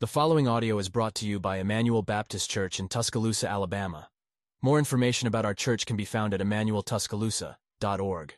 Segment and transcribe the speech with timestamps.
[0.00, 4.08] The following audio is brought to you by Emmanuel Baptist Church in Tuscaloosa, Alabama.
[4.62, 8.34] More information about our church can be found at emmanueltuscaloosa.org.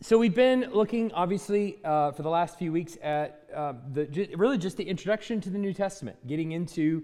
[0.00, 4.56] So we've been looking, obviously, uh, for the last few weeks at uh, the really
[4.56, 7.02] just the introduction to the New Testament, getting into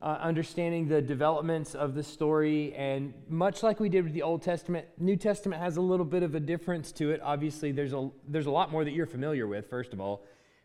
[0.00, 4.42] uh, understanding the developments of the story, and much like we did with the Old
[4.42, 7.20] Testament, New Testament has a little bit of a difference to it.
[7.20, 10.22] Obviously, there's a there's a lot more that you're familiar with, first of all,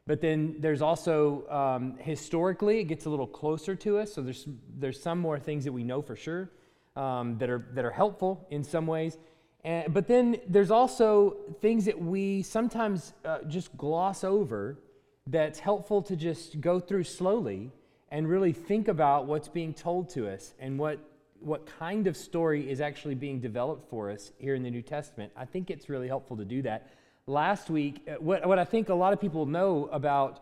[0.08, 4.14] but then there's also um, historically it gets a little closer to us.
[4.14, 4.48] So there's
[4.80, 6.50] there's some more things that we know for sure
[6.96, 9.18] um, that are that are helpful in some ways.
[9.64, 14.80] And, but then there's also things that we sometimes uh, just gloss over
[15.28, 17.72] that's helpful to just go through slowly
[18.10, 21.00] and really think about what's being told to us and what
[21.40, 25.32] what kind of story is actually being developed for us here in the New Testament.
[25.36, 26.88] I think it's really helpful to do that
[27.28, 30.40] last week, uh, what, what I think a lot of people know about,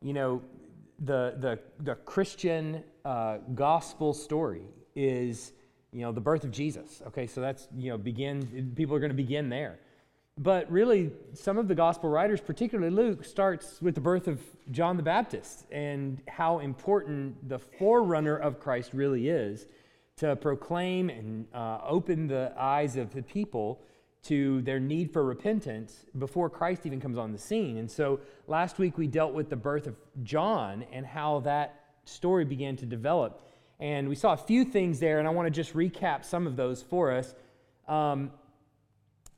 [0.00, 0.40] you know,
[1.00, 4.62] the, the, the Christian uh, gospel story
[4.94, 5.52] is,
[5.92, 7.02] you know, the birth of Jesus.
[7.08, 9.78] Okay, so that's, you know, begin, people are going to begin there.
[10.40, 14.40] But really, some of the gospel writers, particularly Luke, starts with the birth of
[14.70, 19.66] John the Baptist and how important the forerunner of Christ really is
[20.18, 23.80] to proclaim and uh, open the eyes of the people
[24.28, 27.78] to their need for repentance before Christ even comes on the scene.
[27.78, 32.44] And so last week we dealt with the birth of John and how that story
[32.44, 33.42] began to develop.
[33.80, 36.56] And we saw a few things there, and I want to just recap some of
[36.56, 37.34] those for us.
[37.86, 38.32] Um,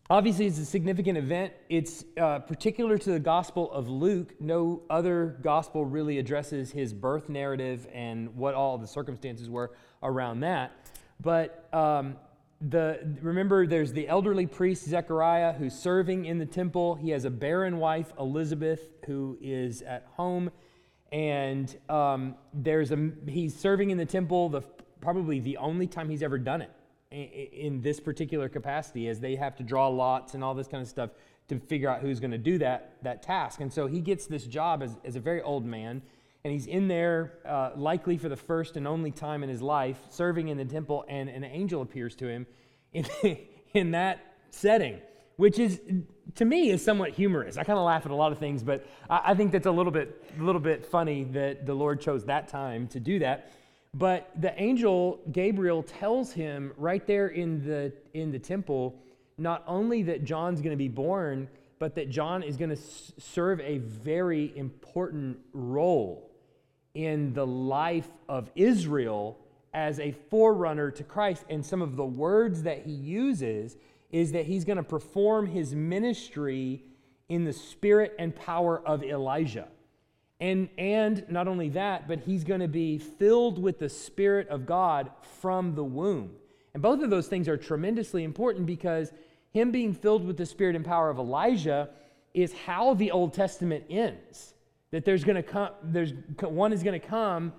[0.09, 1.53] obviously, it's a significant event.
[1.69, 4.35] It's uh, particular to the Gospel of Luke.
[4.41, 10.41] No other gospel really addresses his birth narrative and what all the circumstances were around
[10.41, 10.73] that.
[11.21, 12.17] But um,
[12.61, 16.95] the remember there's the elderly priest Zechariah who's serving in the temple.
[16.95, 20.51] He has a barren wife Elizabeth who is at home,
[21.11, 24.51] and um, there's a he's serving in the temple.
[24.51, 24.63] The
[25.01, 26.71] probably the only time he's ever done it
[27.11, 30.89] in, this particular capacity, as they have to draw lots and all this kind of
[30.89, 31.11] stuff
[31.49, 33.61] to figure out who's going to do that that task.
[33.61, 36.03] And so he gets this job as, as a very old man
[36.45, 39.99] and he's in there uh, likely for the first and only time in his life
[40.09, 42.47] serving in the temple and an angel appears to him
[42.93, 43.07] in,
[43.75, 45.01] in that setting
[45.37, 45.81] which is
[46.35, 47.57] to me is somewhat humorous.
[47.57, 49.71] I kind of laugh at a lot of things but I, I, think that's a
[49.71, 53.53] little bit a little bit funny that the lord chose that time to do that.
[53.95, 59.03] But the angel gabriel tells him right there in the in the temple
[59.39, 63.13] not only that john's going to be born but that john is going to s-
[63.19, 66.31] serve a very important role
[66.95, 69.39] in the life of Israel
[69.73, 71.45] as a forerunner to Christ.
[71.49, 73.77] And some of the words that he uses
[74.11, 76.83] is that he's going to perform his ministry
[77.29, 79.69] in the spirit and power of Elijah.
[80.41, 84.65] And, and not only that, but he's going to be filled with the Spirit of
[84.65, 85.11] God
[85.41, 86.31] from the womb.
[86.73, 89.13] And both of those things are tremendously important because
[89.53, 91.91] him being filled with the Spirit and power of Elijah
[92.33, 94.55] is how the Old Testament ends
[94.91, 97.53] that there's going to come there's one is going to come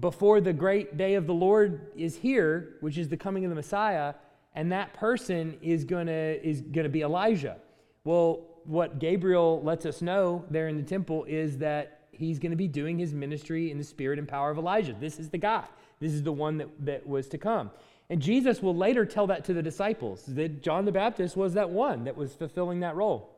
[0.00, 3.54] before the great day of the Lord is here, which is the coming of the
[3.54, 4.14] Messiah,
[4.54, 7.56] and that person is to is to be Elijah.
[8.04, 12.56] Well, what Gabriel lets us know there in the temple is that he's going to
[12.56, 14.94] be doing his ministry in the spirit and power of Elijah.
[14.98, 15.64] This is the guy.
[16.00, 17.70] This is the one that, that was to come.
[18.10, 21.70] And Jesus will later tell that to the disciples that John the Baptist was that
[21.70, 23.37] one that was fulfilling that role.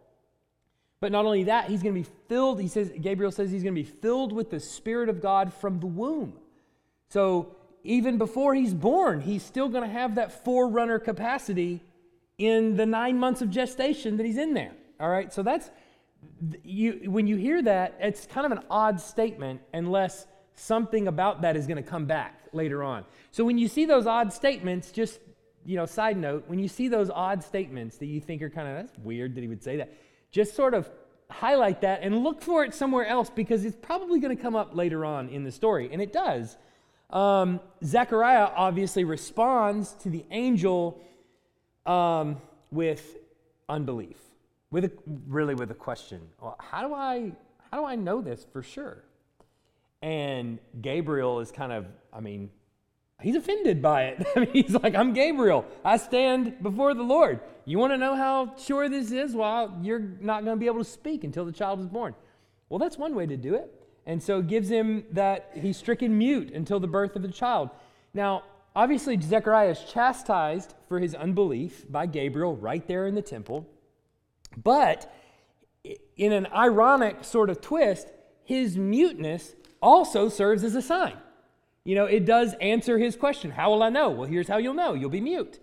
[1.00, 3.75] But not only that, he's going to be filled, he says, Gabriel says he's going
[3.75, 6.34] to be filled with the Spirit of God from the womb.
[7.09, 11.81] So even before he's born, he's still going to have that forerunner capacity
[12.37, 14.72] in the nine months of gestation that he's in there.
[15.00, 15.71] All right, so that's,
[16.62, 21.56] you, when you hear that, it's kind of an odd statement unless something about that
[21.56, 23.06] is going to come back later on.
[23.31, 25.19] So when you see those odd statements, just,
[25.65, 28.69] you know, side note, when you see those odd statements that you think are kind
[28.69, 29.94] of, that's weird that he would say that
[30.31, 30.91] just sort of
[31.31, 34.75] highlight that and look for it somewhere else because it's probably going to come up
[34.75, 35.88] later on in the story.
[35.93, 36.56] And it does.
[37.11, 41.00] Um, Zechariah obviously responds to the angel
[41.87, 42.41] um,
[42.71, 43.17] with
[43.69, 44.17] unbelief,
[44.71, 44.93] with a,
[45.29, 46.21] really with a question.
[46.41, 47.33] Well, how do I
[47.71, 49.05] how do I know this for sure?
[50.03, 52.50] And Gabriel is kind of, I mean,
[53.21, 54.26] he's offended by it.
[54.37, 55.65] I mean, he's like, I'm Gabriel.
[55.85, 57.41] I stand before the Lord.
[57.70, 59.32] You want to know how sure this is?
[59.32, 62.17] Well, you're not going to be able to speak until the child is born.
[62.69, 63.72] Well, that's one way to do it.
[64.06, 67.70] And so it gives him that he's stricken mute until the birth of the child.
[68.12, 68.43] Now,
[68.75, 73.69] obviously, Zechariah is chastised for his unbelief by Gabriel right there in the temple.
[74.56, 75.08] But
[76.16, 78.08] in an ironic sort of twist,
[78.43, 81.16] his muteness also serves as a sign.
[81.84, 84.11] You know, it does answer his question How will I know?
[84.11, 85.61] Well, here's how you'll know you'll be mute.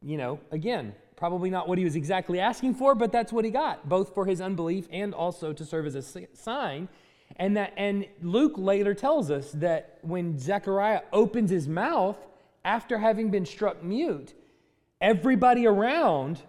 [0.00, 3.50] You know, again, probably not what he was exactly asking for, but that's what he
[3.50, 6.88] got, both for his unbelief and also to serve as a sign.
[7.36, 12.16] And that and Luke later tells us that when Zechariah opens his mouth
[12.64, 14.34] after having been struck mute,
[15.00, 16.40] everybody around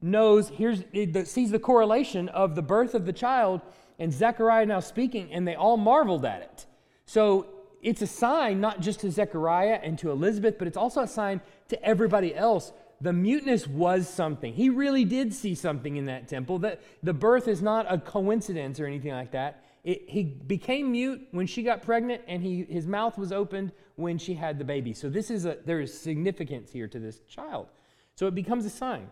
[0.00, 0.84] knows here's
[1.28, 3.60] sees the correlation of the birth of the child
[3.98, 6.66] and Zechariah now speaking, and they all marveled at it.
[7.04, 7.48] So
[7.82, 11.40] it's a sign not just to Zechariah and to Elizabeth, but it's also a sign
[11.68, 12.72] to everybody else.
[13.00, 14.52] The muteness was something.
[14.52, 16.60] He really did see something in that temple.
[16.60, 19.64] That the birth is not a coincidence or anything like that.
[19.84, 24.16] It, he became mute when she got pregnant, and he, his mouth was opened when
[24.18, 24.94] she had the baby.
[24.94, 27.68] So this is a there is significance here to this child.
[28.14, 29.08] So it becomes a sign.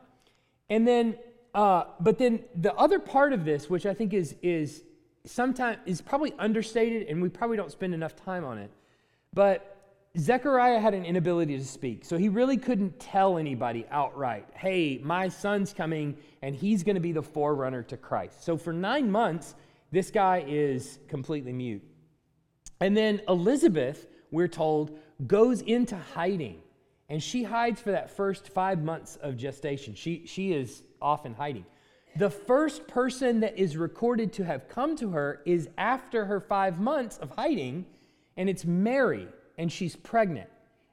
[0.71, 1.17] And then,
[1.55, 4.83] uh, but then the other part of this, which I think is is
[5.25, 8.71] sometimes is probably understated and we probably don't spend enough time on it.
[9.35, 9.72] But
[10.19, 12.05] Zechariah had an inability to speak.
[12.05, 17.01] So he really couldn't tell anybody outright, hey, my son's coming and he's going to
[17.01, 18.45] be the forerunner to Christ.
[18.45, 19.55] So for nine months,
[19.91, 21.83] this guy is completely mute.
[22.81, 26.61] And then Elizabeth, we're told, goes into hiding.
[27.09, 29.95] And she hides for that first five months of gestation.
[29.95, 31.65] She, she is off in hiding.
[32.17, 36.79] The first person that is recorded to have come to her is after her five
[36.79, 37.87] months of hiding,
[38.37, 40.49] and it's Mary, and she's pregnant.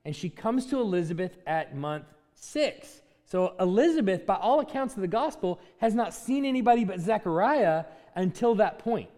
[0.05, 3.01] And she comes to Elizabeth at month six.
[3.25, 7.85] So Elizabeth, by all accounts of the gospel, has not seen anybody but Zechariah
[8.15, 9.09] until that point.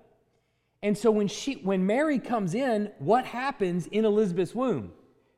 [0.83, 4.91] And so when she when Mary comes in, what happens in Elizabeth's womb?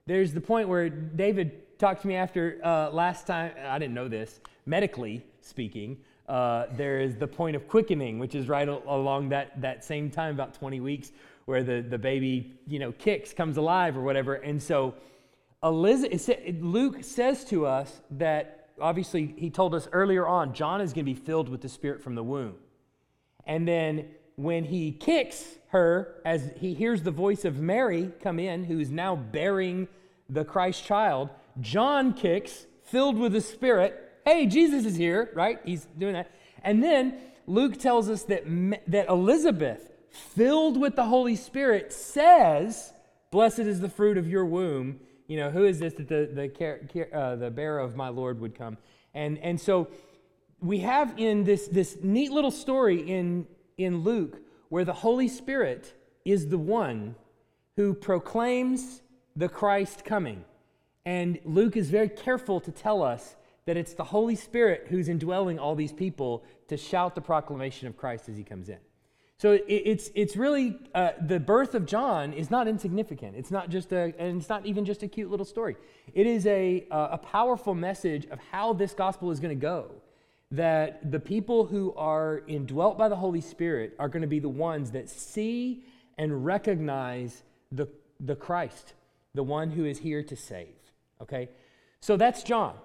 [0.05, 3.51] There's the point where David talked to me after uh, last time.
[3.65, 5.97] I didn't know this medically speaking
[6.27, 10.33] uh, there is the point of quickening, which is right along that, that same time,
[10.33, 11.11] about 20 weeks,
[11.45, 14.35] where the, the baby, you know, kicks, comes alive or whatever.
[14.35, 14.95] And so
[15.63, 16.29] Elizabeth,
[16.61, 21.13] Luke says to us that obviously he told us earlier on, John is going to
[21.13, 22.55] be filled with the Spirit from the womb.
[23.45, 28.63] And then when he kicks her, as he hears the voice of Mary come in,
[28.63, 29.87] who is now bearing
[30.29, 31.29] the Christ child,
[31.59, 35.59] John kicks, filled with the Spirit, hey, Jesus is here, right?
[35.63, 36.31] He's doing that.
[36.63, 37.15] And then
[37.47, 38.43] Luke tells us that,
[38.87, 42.93] that Elizabeth, filled with the Holy Spirit, says,
[43.31, 44.99] Blessed is the fruit of your womb.
[45.27, 48.55] You know, who is this that the, the, uh, the bearer of my Lord would
[48.55, 48.77] come?
[49.13, 49.87] And, and so
[50.59, 54.37] we have in this, this neat little story in, in Luke
[54.69, 55.93] where the Holy Spirit
[56.25, 57.15] is the one
[57.75, 59.01] who proclaims
[59.35, 60.45] the Christ coming.
[61.05, 65.57] And Luke is very careful to tell us that it's the Holy Spirit who's indwelling
[65.57, 68.77] all these people to shout the proclamation of Christ as he comes in.
[69.39, 73.35] So it, it's, it's really, uh, the birth of John is not insignificant.
[73.35, 75.75] It's not just a, and it's not even just a cute little story.
[76.13, 79.91] It is a, uh, a powerful message of how this gospel is going to go.
[80.51, 84.49] That the people who are indwelt by the Holy Spirit are going to be the
[84.49, 85.83] ones that see
[86.17, 87.87] and recognize the,
[88.19, 88.93] the Christ,
[89.33, 90.75] the one who is here to save.
[91.21, 91.49] Okay?
[92.01, 92.75] So that's John.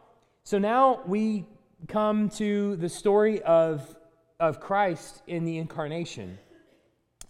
[0.44, 1.44] So now we
[1.88, 3.96] come to the story of,
[4.40, 6.38] of Christ in the incarnation.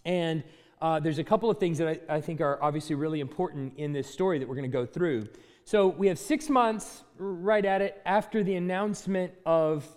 [0.05, 0.43] And
[0.79, 3.91] uh, there's a couple of things that I, I, think are obviously really important in
[3.91, 5.27] this story that we're going to go through.
[5.65, 9.87] So we have six months right at it after the announcement of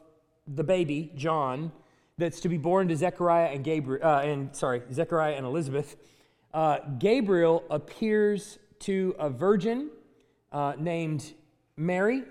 [0.47, 1.71] the baby, John,
[2.17, 5.97] that's to be born to Zechariah and Gabriel, uh, and sorry, Zechariah and Elizabeth.
[6.55, 9.91] Uh, Gabriel appears to a virgin
[10.51, 11.33] uh, named
[11.77, 12.23] Mary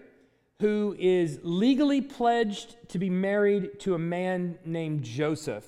[0.61, 5.65] who is legally pledged to be married to a man named Joseph,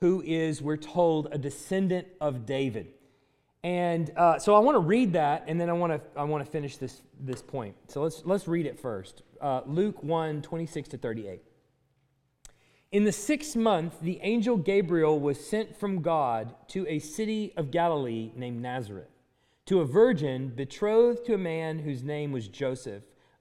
[0.00, 2.88] who is, we're told, a descendant of David.
[3.62, 6.44] And uh, so I want to read that, and then I want to I want
[6.44, 7.76] to finish this this point.
[7.88, 9.22] So let's let's read it first.
[9.40, 11.42] Uh, Luke 1, 26 to 38.
[12.90, 17.70] In the sixth month, the angel Gabriel was sent from God to a city of
[17.70, 19.10] Galilee named Nazareth,
[19.66, 23.02] to a virgin betrothed to a man whose name was Joseph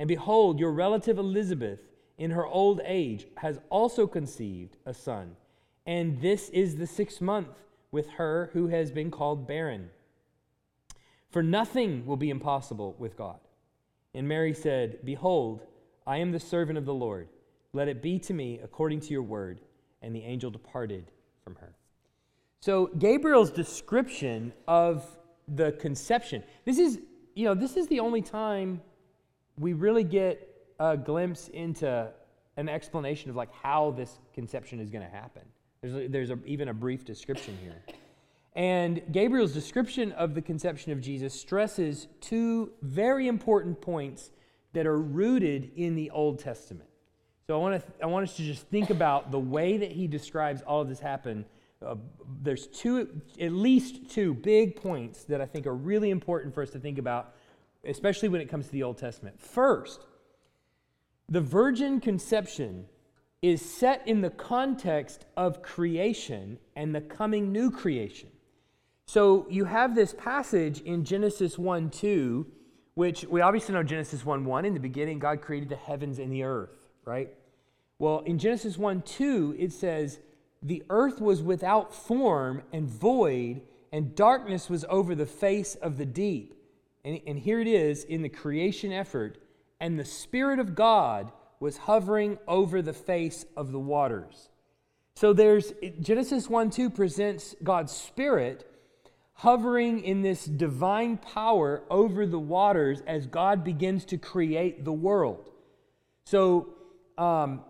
[0.00, 1.78] And behold, your relative Elizabeth,
[2.16, 5.36] in her old age, has also conceived a son.
[5.84, 7.58] And this is the sixth month
[7.92, 9.90] with her who has been called barren.
[11.28, 13.40] For nothing will be impossible with God.
[14.14, 15.66] And Mary said, Behold,
[16.06, 17.28] I am the servant of the Lord.
[17.74, 19.60] Let it be to me according to your word.
[20.00, 21.10] And the angel departed
[21.44, 21.74] from her.
[22.60, 25.04] So, Gabriel's description of
[25.46, 27.00] the conception, this is,
[27.34, 28.80] you know, this is the only time
[29.60, 30.48] we really get
[30.80, 32.10] a glimpse into
[32.56, 35.42] an explanation of like how this conception is going to happen.
[35.82, 37.76] There's, a, there's a, even a brief description here.
[38.56, 44.30] And Gabriel's description of the conception of Jesus stresses two very important points
[44.72, 46.88] that are rooted in the Old Testament.
[47.46, 50.06] So I want, to, I want us to just think about the way that he
[50.06, 51.44] describes all of this happen.
[51.84, 51.96] Uh,
[52.42, 56.70] there's two, at least two big points that I think are really important for us
[56.70, 57.34] to think about,
[57.84, 59.40] especially when it comes to the Old Testament.
[59.40, 60.06] First,
[61.28, 62.86] the virgin conception
[63.42, 68.28] is set in the context of creation and the coming new creation.
[69.06, 72.46] So you have this passage in Genesis 1 2,
[72.94, 74.64] which we obviously know Genesis 1 1.
[74.64, 76.70] In the beginning, God created the heavens and the earth,
[77.04, 77.30] right?
[77.98, 80.20] Well, in Genesis 1 2, it says,
[80.62, 86.06] The earth was without form and void, and darkness was over the face of the
[86.06, 86.54] deep.
[87.04, 89.38] And, and here it is in the creation effort,
[89.80, 94.48] and the Spirit of God was hovering over the face of the waters.
[95.14, 98.66] So there's Genesis 1 2 presents God's Spirit
[99.34, 105.50] hovering in this divine power over the waters as God begins to create the world.
[106.24, 106.68] So,
[107.16, 107.62] um,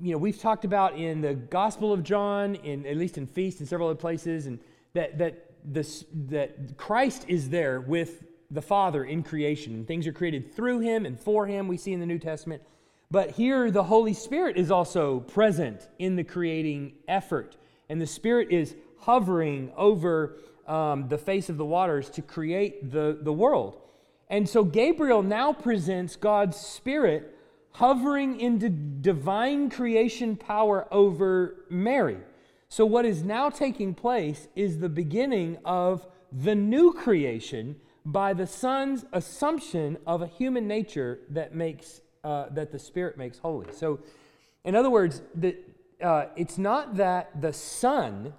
[0.00, 3.60] you know, we've talked about in the Gospel of John, in at least in Feast
[3.60, 4.58] and several other places, and
[4.92, 10.54] that that this that Christ is there with the Father in creation, things are created
[10.54, 11.68] through Him and for Him.
[11.68, 12.62] We see in the New Testament.
[13.10, 17.56] But here, the Holy Spirit is also present in the creating effort.
[17.88, 20.36] And the Spirit is hovering over
[20.66, 23.80] um, the face of the waters to create the, the world.
[24.28, 27.32] And so Gabriel now presents God's Spirit
[27.72, 32.18] hovering into divine creation power over Mary.
[32.68, 37.76] So, what is now taking place is the beginning of the new creation
[38.06, 43.38] by the Son's assumption of a human nature that makes uh, that the Spirit makes
[43.38, 43.66] holy.
[43.72, 44.00] So,
[44.64, 45.56] in other words, the,
[46.00, 48.32] uh, it's not that the Son,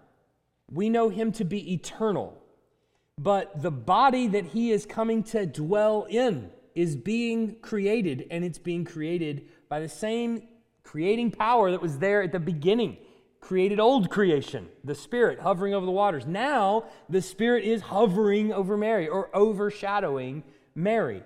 [0.71, 2.41] we know him to be eternal,
[3.17, 8.59] but the body that he is coming to dwell in is being created, and it's
[8.59, 10.47] being created by the same
[10.83, 12.97] creating power that was there at the beginning
[13.47, 16.25] created old creation, the Spirit hovering over the waters.
[16.27, 20.43] Now, the Spirit is hovering over Mary or overshadowing
[20.75, 21.23] Mary.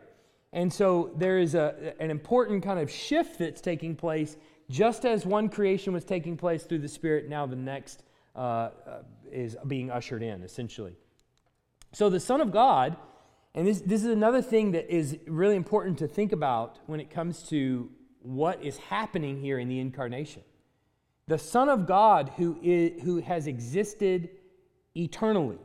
[0.54, 4.38] And so there is a, an important kind of shift that's taking place.
[4.70, 8.04] Just as one creation was taking place through the Spirit, now the next
[8.36, 8.70] uh, uh,
[9.32, 10.94] is being ushered in, essentially.
[11.92, 12.98] So the Son of God,
[13.56, 17.10] and this, this is another thing that is really important to think about when it
[17.10, 17.90] comes to
[18.22, 20.44] what is happening here in the incarnation.
[21.28, 24.30] The Son of God, who, is, who has existed
[24.96, 25.60] eternally,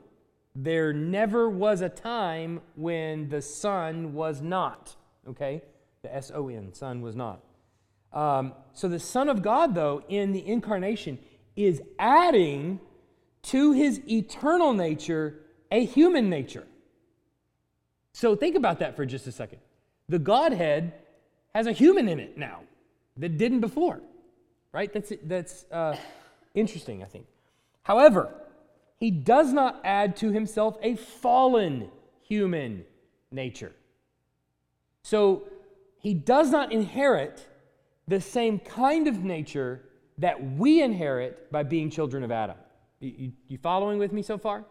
[0.54, 4.94] there never was a time when the Son was not.
[5.28, 5.62] Okay?
[6.02, 7.40] The S O N, Son was not.
[8.12, 11.18] Um, so the Son of God, though, in the incarnation,
[11.56, 12.80] is adding
[13.42, 16.66] to his eternal nature a human nature.
[18.12, 19.58] So think about that for just a second.
[20.08, 20.94] The Godhead
[21.54, 22.60] has a human in it now
[23.16, 24.00] that didn't before,
[24.76, 24.92] right?
[24.92, 25.96] That's, that's uh,
[26.54, 27.24] interesting, I think.
[27.82, 28.34] However,
[28.98, 31.88] he does not add to himself a fallen
[32.28, 32.84] human
[33.30, 33.72] nature.
[35.02, 35.44] So
[35.98, 37.48] he does not inherit
[38.06, 39.80] the same kind of nature
[40.18, 42.56] that we inherit by being children of Adam.
[43.00, 44.66] You, you, you, following with me so far?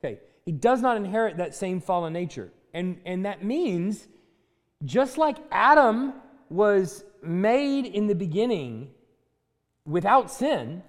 [0.00, 0.18] Okay.
[0.44, 2.50] He does not inherit that same fallen nature.
[2.74, 4.08] And, and that means
[4.84, 6.14] just like Adam
[6.50, 8.90] was made in the beginning
[9.86, 10.82] without sin,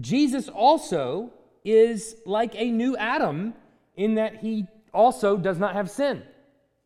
[0.00, 1.30] Jesus also
[1.64, 3.54] is like a new Adam
[3.96, 6.22] in that he also does not have sin.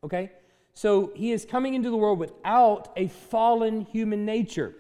[0.03, 0.33] Okay?
[0.75, 4.75] So he is coming into the world without a fallen human nature.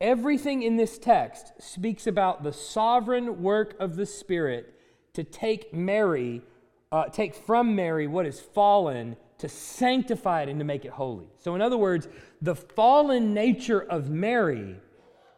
[0.00, 4.74] Everything in this text speaks about the sovereign work of the Spirit
[5.12, 6.42] to take Mary,
[6.90, 11.28] uh, take from Mary what is fallen, to sanctify it and to make it holy.
[11.38, 12.08] So, in other words,
[12.40, 14.76] the fallen nature of Mary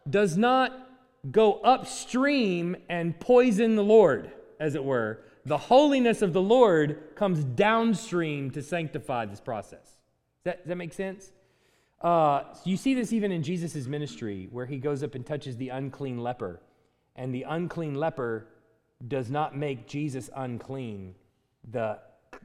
[0.09, 0.89] does not
[1.31, 5.21] go upstream and poison the Lord, as it were.
[5.45, 9.79] The holiness of the Lord comes downstream to sanctify this process.
[9.79, 11.31] Does that, does that make sense?
[12.01, 15.69] Uh, you see this even in Jesus' ministry, where he goes up and touches the
[15.69, 16.61] unclean leper,
[17.15, 18.47] and the unclean leper
[19.07, 21.15] does not make Jesus unclean.
[21.71, 21.99] The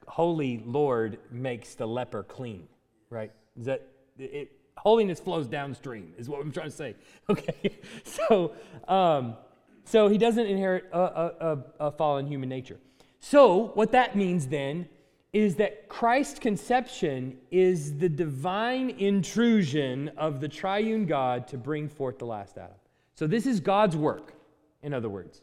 [0.06, 2.66] holy Lord makes the leper clean,
[3.10, 3.32] right?
[3.58, 3.86] Is that
[4.18, 4.52] it?
[4.76, 6.96] Holiness flows downstream, is what I'm trying to say.
[7.30, 8.52] Okay, so
[8.88, 9.36] um,
[9.84, 12.78] so he doesn't inherit a, a, a, a fallen human nature.
[13.20, 14.88] So what that means then
[15.32, 22.18] is that Christ's conception is the divine intrusion of the triune God to bring forth
[22.18, 22.76] the last Adam.
[23.14, 24.34] So, this is God's work,
[24.82, 25.42] in other words,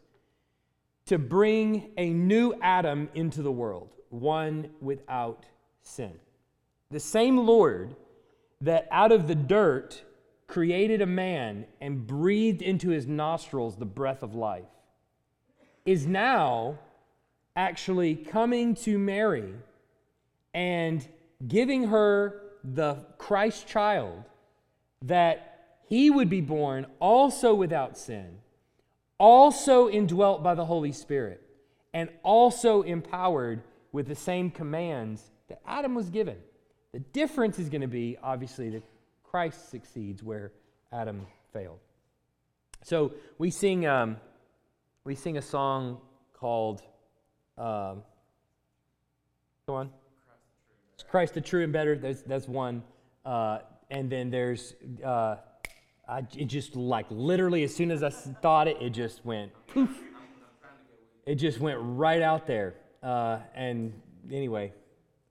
[1.07, 5.45] to bring a new Adam into the world, one without
[5.81, 6.13] sin.
[6.91, 7.95] The same Lord
[8.61, 10.03] that out of the dirt
[10.47, 14.65] created a man and breathed into his nostrils the breath of life
[15.85, 16.77] is now
[17.55, 19.53] actually coming to Mary
[20.53, 21.07] and
[21.47, 24.23] giving her the Christ child
[25.01, 28.39] that he would be born also without sin,
[29.17, 31.41] also indwelt by the Holy Spirit,
[31.93, 36.37] and also empowered with the same commands that Adam was given.
[36.93, 38.83] The difference is going to be obviously that
[39.23, 40.51] Christ succeeds where
[40.91, 41.79] Adam failed.
[42.83, 44.17] So we sing, um,
[45.03, 45.99] we sing a song
[46.33, 46.81] called,
[47.57, 48.03] um,
[49.67, 49.91] go on.
[51.09, 51.97] Christ the true and better.
[51.97, 52.83] That's, that's one.
[53.25, 55.37] Uh, and then there's, uh,
[56.07, 59.89] I, it just like literally as soon as I thought it, it just went poof.
[61.25, 62.75] It just went right out there.
[63.03, 63.93] Uh, and
[64.31, 64.73] anyway,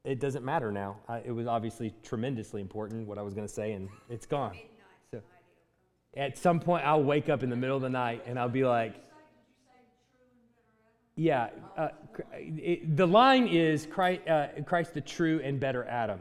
[0.08, 0.96] it doesn't matter now.
[1.06, 4.56] I, it was obviously tremendously important what I was going to say, and it's gone.
[5.10, 5.20] So,
[6.16, 8.64] at some point, I'll wake up in the middle of the night and I'll be
[8.64, 8.94] like,
[11.14, 11.88] yeah, uh,
[12.32, 16.20] it, the line is Christ, uh, Christ, the true and better Adam.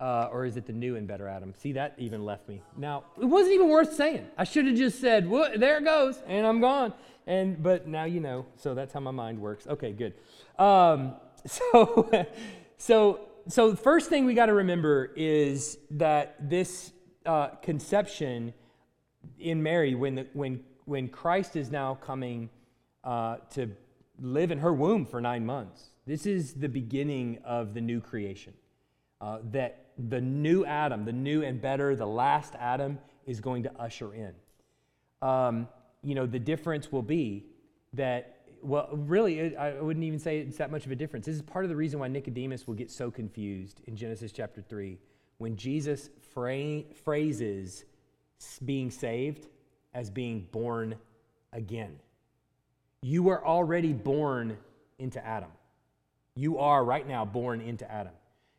[0.00, 1.54] Uh, or is it the new and better Adam?
[1.56, 2.62] See, that even left me.
[2.76, 4.26] Now, it wasn't even worth saying.
[4.36, 6.92] I should have just said, well, there it goes, and I'm gone.
[7.28, 9.68] And But now you know, so that's how my mind works.
[9.68, 10.14] Okay, good.
[10.58, 11.14] Um,
[11.46, 12.26] so,
[12.76, 16.92] so, so the first thing we got to remember is that this
[17.26, 18.52] uh, conception
[19.38, 22.50] in Mary, when, the, when, when Christ is now coming
[23.02, 23.70] uh, to
[24.20, 25.90] live in her womb for nine months.
[26.06, 28.54] This is the beginning of the new creation.
[29.20, 33.80] Uh, that the new Adam, the new and better, the last Adam, is going to
[33.80, 34.32] usher in.
[35.22, 35.68] Um,
[36.02, 37.46] you know, the difference will be
[37.94, 38.33] that,
[38.64, 41.26] well, really, I wouldn't even say it's that much of a difference.
[41.26, 44.62] This is part of the reason why Nicodemus will get so confused in Genesis chapter
[44.62, 44.98] 3
[45.38, 47.84] when Jesus fra- phrases
[48.64, 49.48] being saved
[49.92, 50.96] as being born
[51.52, 51.96] again.
[53.02, 54.56] You were already born
[54.98, 55.50] into Adam.
[56.34, 58.14] You are right now born into Adam.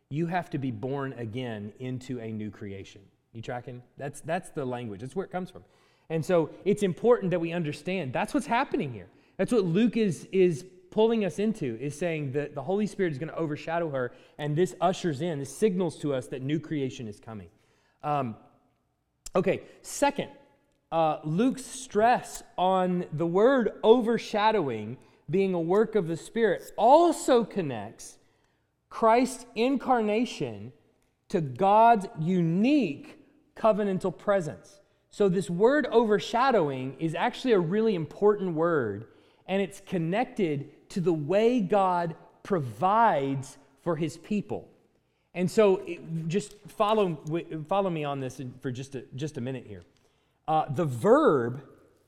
[0.09, 3.01] You have to be born again into a new creation.
[3.33, 3.81] You tracking?
[3.97, 5.63] That's, that's the language, that's where it comes from.
[6.09, 9.07] And so it's important that we understand that's what's happening here.
[9.37, 13.19] That's what Luke is, is pulling us into, is saying that the Holy Spirit is
[13.19, 17.07] going to overshadow her, and this ushers in, this signals to us that new creation
[17.07, 17.49] is coming.
[18.03, 18.35] Um,
[19.35, 20.29] okay, second,
[20.91, 24.97] uh, Luke's stress on the word overshadowing
[25.29, 28.17] being a work of the Spirit also connects
[28.89, 30.71] Christ's incarnation
[31.29, 33.19] to God's unique
[33.57, 34.79] covenantal presence.
[35.09, 39.07] So, this word overshadowing is actually a really important word,
[39.47, 44.69] and it's connected to the way God provides for his people.
[45.33, 47.19] And so, it, just follow,
[47.67, 49.83] follow me on this for just a, just a minute here.
[50.47, 51.63] Uh, the verb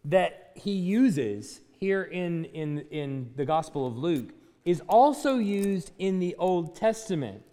[0.06, 4.30] that he uses here in, in, in the Gospel of Luke
[4.64, 7.44] is also used in the Old Testament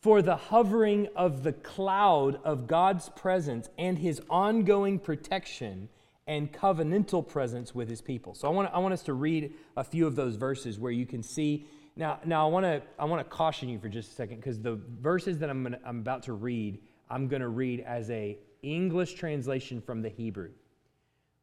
[0.00, 5.88] for the hovering of the cloud of God's presence and his ongoing protection
[6.26, 8.34] and covenantal presence with his people.
[8.34, 11.06] So I want, I want us to read a few of those verses where you
[11.06, 11.66] can see.
[11.96, 14.60] Now, now I want to I want to caution you for just a second because
[14.60, 16.78] the verses that I'm, gonna, I'm about to read,
[17.10, 20.50] I'm going to read as a English translation from the Hebrew.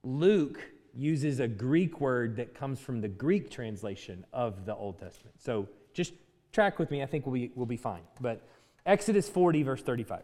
[0.03, 0.59] Luke
[0.95, 5.35] uses a Greek word that comes from the Greek translation of the Old Testament.
[5.39, 6.13] So just
[6.51, 7.03] track with me.
[7.03, 8.01] I think we'll be, we'll be fine.
[8.19, 8.41] But
[8.85, 10.23] Exodus 40, verse 35.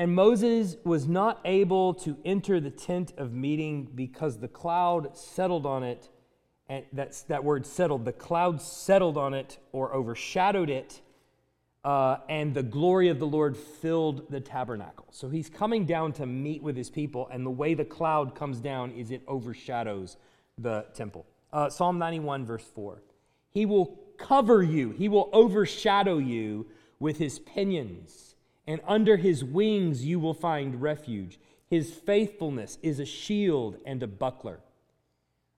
[0.00, 5.66] And Moses was not able to enter the tent of meeting because the cloud settled
[5.66, 6.08] on it
[6.70, 8.06] and that's that word settled.
[8.06, 11.02] The cloud settled on it or overshadowed it,
[11.84, 15.08] uh, and the glory of the Lord filled the tabernacle.
[15.10, 18.58] So he's coming down to meet with his people, and the way the cloud comes
[18.58, 20.16] down is it overshadows
[20.56, 21.26] the temple.
[21.52, 23.02] Uh, Psalm 91, verse 4.
[23.50, 26.68] He will cover you, he will overshadow you
[27.00, 28.29] with his pinions,
[28.66, 31.38] and under his wings you will find refuge.
[31.68, 34.60] His faithfulness is a shield and a buckler.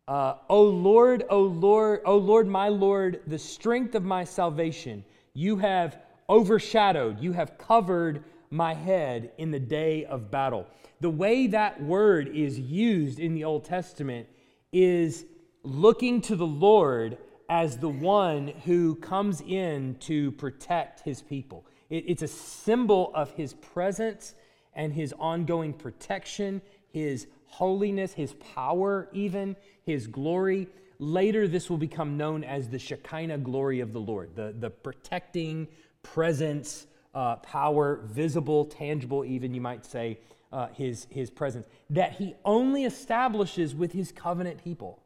[0.09, 5.57] Uh, o Lord, O Lord, O Lord, my Lord, the strength of my salvation, you
[5.57, 10.67] have overshadowed, you have covered my head in the day of battle.
[11.01, 14.29] The way that word is used in the Old Testament
[14.73, 15.25] is
[15.63, 17.17] looking to the Lord
[17.49, 21.65] as the one who comes in to protect his people.
[21.93, 24.35] It, it's a symbol of his presence
[24.75, 30.69] and his ongoing protection, his holiness, his power, even his glory.
[30.99, 35.69] Later, this will become known as the Shekinah glory of the Lord, the, the protecting
[36.03, 40.19] presence, uh, power, visible, tangible, even you might say,
[40.53, 45.03] uh, his, his presence, that he only establishes with his covenant people.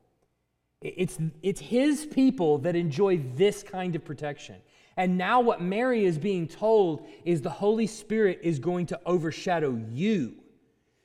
[0.82, 4.56] It's, it's his people that enjoy this kind of protection.
[4.96, 9.78] And now, what Mary is being told is the Holy Spirit is going to overshadow
[9.90, 10.36] you.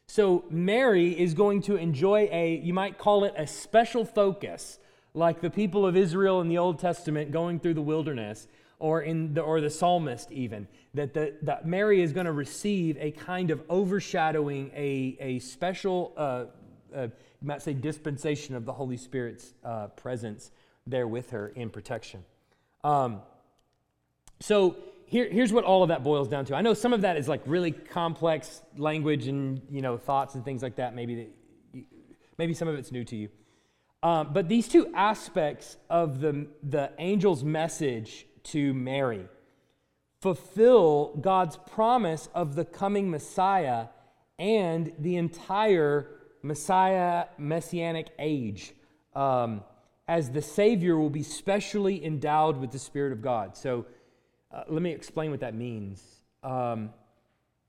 [0.08, 4.80] So, Mary is going to enjoy a, you might call it a special focus,
[5.14, 8.48] like the people of Israel in the Old Testament going through the wilderness,
[8.80, 12.98] or, in the, or the psalmist, even, that, the, that Mary is going to receive
[13.00, 16.46] a kind of overshadowing, a, a special, uh,
[16.96, 20.52] uh, you might say, dispensation of the Holy Spirit's uh, presence
[20.88, 22.24] there with her in protection.
[22.84, 23.22] Um,
[24.42, 24.76] so,
[25.06, 26.56] here, here's what all of that boils down to.
[26.56, 30.46] I know some of that is like really complex language and you know thoughts and
[30.46, 30.96] things like that.
[30.96, 31.16] Maybe
[31.74, 31.84] that,
[32.38, 33.30] maybe some of it's new to you.
[34.04, 39.28] Um, but these two aspects of the, the angel's message to Mary
[40.22, 43.88] fulfill God's promise of the coming Messiah
[44.40, 46.08] and the entire
[46.42, 48.74] Messiah messianic age,
[49.16, 49.64] um,
[50.08, 53.56] as the Savior will be specially endowed with the Spirit of God.
[53.56, 53.86] So
[54.54, 56.04] uh, let me explain what that means.
[56.44, 56.92] Um,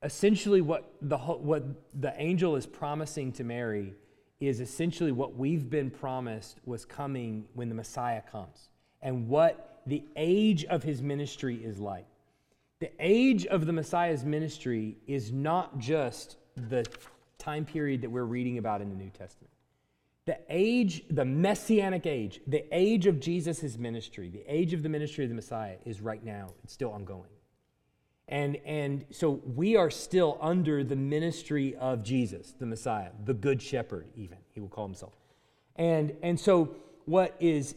[0.01, 1.63] essentially, what the, what
[1.99, 3.93] the angel is promising to Mary
[4.39, 8.69] is essentially what we've been promised was coming when the Messiah comes
[9.01, 12.05] and what the age of his ministry is like.
[12.79, 16.85] The age of the Messiah's ministry is not just the
[17.37, 19.52] time period that we're reading about in the New Testament.
[20.25, 25.25] The age, the messianic age, the age of Jesus' ministry, the age of the ministry
[25.25, 26.53] of the Messiah is right now.
[26.63, 27.29] It's still ongoing.
[28.29, 33.61] And, and so we are still under the ministry of Jesus, the Messiah, the Good
[33.61, 35.13] Shepherd, even, he will call himself.
[35.75, 37.75] And, and so what is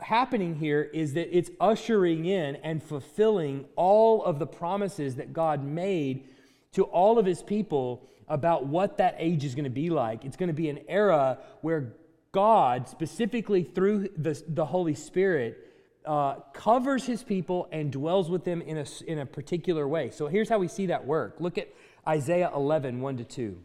[0.00, 5.64] happening here is that it's ushering in and fulfilling all of the promises that God
[5.64, 6.28] made
[6.72, 10.24] to all of his people about what that age is going to be like.
[10.24, 11.92] It's going to be an era where
[12.32, 15.66] God, specifically through the, the Holy Spirit,
[16.06, 20.10] uh, covers his people and dwells with them in a, in a particular way.
[20.10, 21.36] So here's how we see that work.
[21.40, 21.68] Look at
[22.06, 23.58] Isaiah 11, 1 to 2.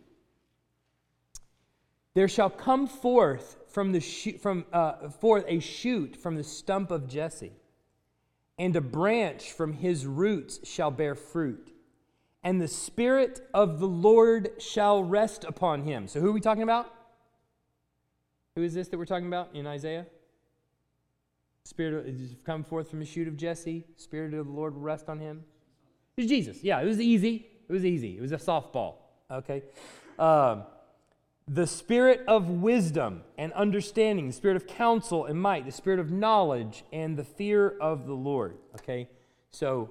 [2.15, 7.08] There shall come forth from the from uh, forth a shoot from the stump of
[7.10, 7.51] Jesse,
[8.58, 11.74] and a branch from his roots shall bear fruit
[12.45, 16.08] and the Spirit of the Lord shall rest upon him.
[16.08, 16.93] So, who are we talking about?
[18.55, 20.05] Who is this that we're talking about in Isaiah?
[21.63, 23.84] Spirit of, come forth from the shoot of Jesse.
[23.97, 25.43] Spirit of the Lord will rest on him.
[26.15, 26.63] It's Jesus.
[26.63, 27.47] Yeah, it was easy.
[27.67, 28.15] It was easy.
[28.15, 28.97] It was a softball.
[29.31, 29.63] Okay.
[30.19, 30.63] Um,
[31.47, 36.12] the spirit of wisdom and understanding, the spirit of counsel and might, the spirit of
[36.12, 38.58] knowledge and the fear of the Lord.
[38.75, 39.10] Okay.
[39.49, 39.89] So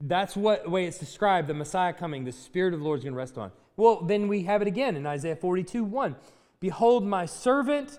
[0.00, 3.14] that's what way it's described, the Messiah coming, the Spirit of the Lord is going
[3.14, 3.50] to rest on.
[3.76, 6.16] Well, then we have it again in Isaiah 42 1.
[6.60, 7.98] Behold, my servant,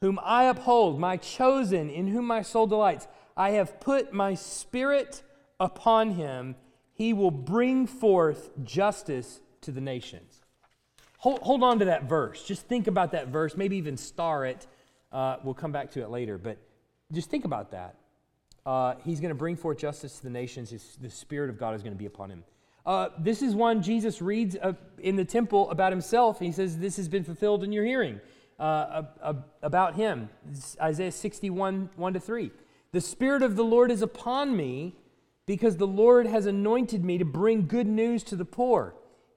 [0.00, 3.08] whom I uphold, my chosen, in whom my soul delights.
[3.36, 5.22] I have put my spirit
[5.58, 6.56] upon him.
[6.92, 10.40] He will bring forth justice to the nations.
[11.18, 12.42] Hold, hold on to that verse.
[12.42, 13.56] Just think about that verse.
[13.56, 14.66] Maybe even star it.
[15.12, 16.58] Uh, we'll come back to it later, but
[17.12, 17.96] just think about that.
[18.64, 20.70] Uh, he's going to bring forth justice to the nations.
[20.70, 22.44] His, the Spirit of God is going to be upon him.
[22.84, 26.38] Uh, this is one Jesus reads uh, in the temple about himself.
[26.38, 28.20] He says, This has been fulfilled in your hearing
[28.58, 29.02] uh,
[29.62, 30.28] about him.
[30.80, 32.50] Isaiah 61, 1 to 3.
[32.92, 34.96] The Spirit of the Lord is upon me
[35.46, 38.94] because the Lord has anointed me to bring good news to the poor.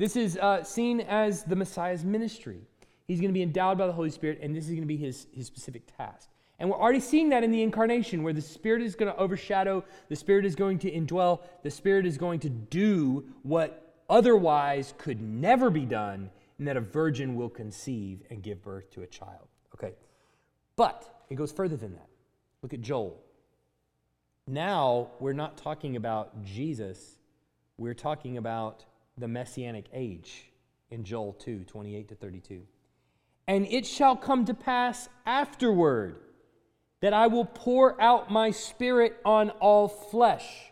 [0.00, 2.62] This is uh, seen as the Messiah's ministry.
[3.06, 4.96] He's going to be endowed by the Holy Spirit, and this is going to be
[4.96, 6.30] his, his specific task.
[6.58, 9.84] And we're already seeing that in the incarnation, where the Spirit is going to overshadow,
[10.08, 15.20] the Spirit is going to indwell, the Spirit is going to do what otherwise could
[15.20, 19.48] never be done, and that a virgin will conceive and give birth to a child.
[19.74, 19.92] Okay.
[20.76, 22.08] But it goes further than that.
[22.62, 23.20] Look at Joel.
[24.46, 27.18] Now, we're not talking about Jesus,
[27.76, 28.86] we're talking about
[29.20, 30.50] the messianic age
[30.90, 32.62] in Joel 2 28 to 32.
[33.46, 36.16] And it shall come to pass afterward
[37.00, 40.70] that I will pour out my spirit on all flesh.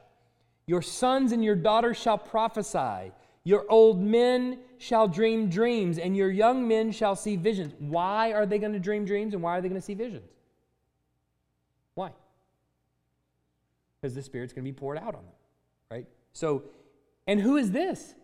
[0.67, 3.13] Your sons and your daughters shall prophesy.
[3.45, 7.73] Your old men shall dream dreams, and your young men shall see visions.
[7.79, 10.31] Why are they going to dream dreams and why are they going to see visions?
[11.95, 12.11] Why?
[14.01, 15.35] Because the Spirit's going to be poured out on them,
[15.91, 16.07] right?
[16.33, 16.65] So,
[17.27, 18.15] and who is this?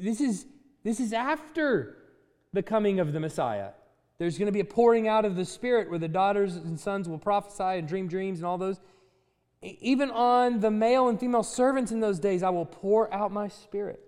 [0.00, 0.46] This is,
[0.84, 1.96] this is after
[2.52, 3.70] the coming of the Messiah.
[4.18, 7.08] There's going to be a pouring out of the Spirit where the daughters and sons
[7.08, 8.80] will prophesy and dream dreams and all those.
[9.62, 13.48] Even on the male and female servants in those days, I will pour out my
[13.48, 14.00] Spirit.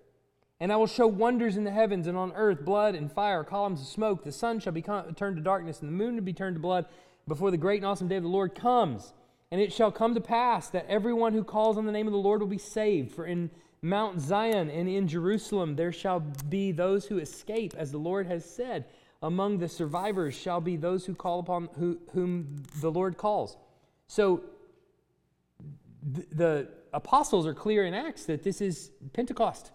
[0.59, 3.81] And I will show wonders in the heavens and on earth blood and fire, columns
[3.81, 4.23] of smoke.
[4.23, 6.85] The sun shall be turned to darkness and the moon to be turned to blood
[7.27, 9.13] before the great and awesome day of the Lord comes.
[9.51, 12.19] And it shall come to pass that everyone who calls on the name of the
[12.19, 13.11] Lord will be saved.
[13.11, 13.51] For in
[13.85, 18.43] Mount Zion and in Jerusalem there shall be those who escape, as the Lord has
[18.43, 18.85] said.
[19.21, 23.57] Among the survivors shall be those who call upon who, whom the Lord calls.
[24.07, 24.41] So
[26.15, 29.71] th- the apostles are clear in Acts that this is Pentecost.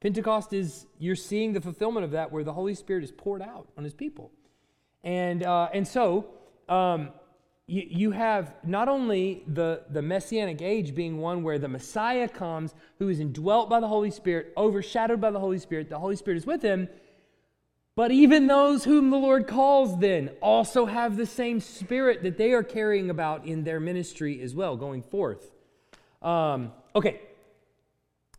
[0.00, 3.68] Pentecost is you're seeing the fulfillment of that, where the Holy Spirit is poured out
[3.76, 4.32] on His people,
[5.04, 6.26] and uh, and so
[6.68, 7.10] um,
[7.70, 12.74] you, you have not only the, the messianic age being one where the Messiah comes,
[12.98, 16.38] who is indwelt by the Holy Spirit, overshadowed by the Holy Spirit, the Holy Spirit
[16.38, 16.88] is with him,
[17.94, 22.52] but even those whom the Lord calls then also have the same spirit that they
[22.52, 25.52] are carrying about in their ministry as well, going forth.
[26.22, 27.20] Um, okay,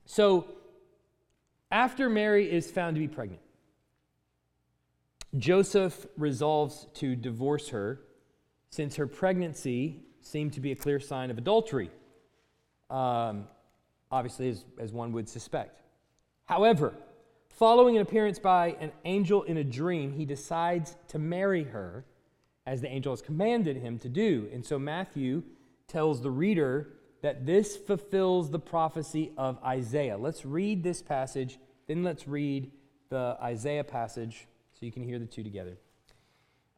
[0.05, 0.45] so
[1.71, 3.41] after Mary is found to be pregnant,
[5.37, 8.01] Joseph resolves to divorce her
[8.71, 11.91] since her pregnancy seemed to be a clear sign of adultery,
[12.89, 13.47] um,
[14.09, 15.81] obviously, as, as one would suspect.
[16.45, 16.93] However,
[17.49, 22.05] following an appearance by an angel in a dream, he decides to marry her
[22.65, 24.49] as the angel has commanded him to do.
[24.53, 25.43] And so Matthew
[25.87, 26.89] tells the reader
[27.21, 30.17] that this fulfills the prophecy of Isaiah.
[30.17, 32.71] Let's read this passage, then let's read
[33.09, 35.77] the Isaiah passage so you can hear the two together.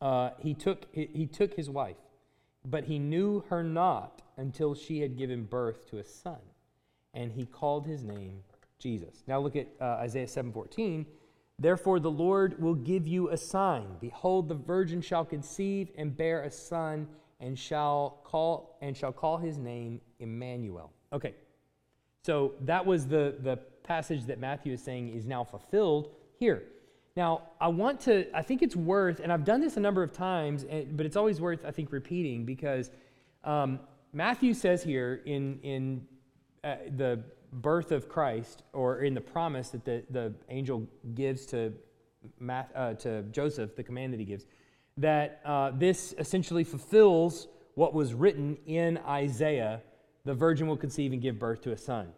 [0.00, 1.96] uh, he, took, he, he took his wife,
[2.64, 6.38] but he knew her not until she had given birth to a son,
[7.12, 8.42] and he called his name
[8.78, 9.22] Jesus.
[9.26, 11.06] Now look at uh, Isaiah 7:14.
[11.58, 13.86] Therefore the Lord will give you a sign.
[14.00, 17.08] Behold, the virgin shall conceive and bear a son,
[17.40, 20.92] and shall call and shall call his name Emmanuel.
[21.12, 21.34] Okay,
[22.22, 26.64] so that was the the passage that Matthew is saying is now fulfilled here.
[27.16, 30.12] Now, I want to, I think it's worth, and I've done this a number of
[30.12, 32.90] times, eh, but it's always worth, I think, repeating because
[33.44, 33.78] um,
[34.12, 36.06] Matthew says here in, in
[36.64, 37.22] uh, the
[37.52, 41.72] birth of Christ, or in the promise that the, the angel gives to
[42.40, 44.46] Math, uh, to Joseph, the command that he gives,
[44.96, 49.82] that uh, this essentially fulfills what was written in Isaiah
[50.24, 52.08] the virgin will conceive and give birth to a son.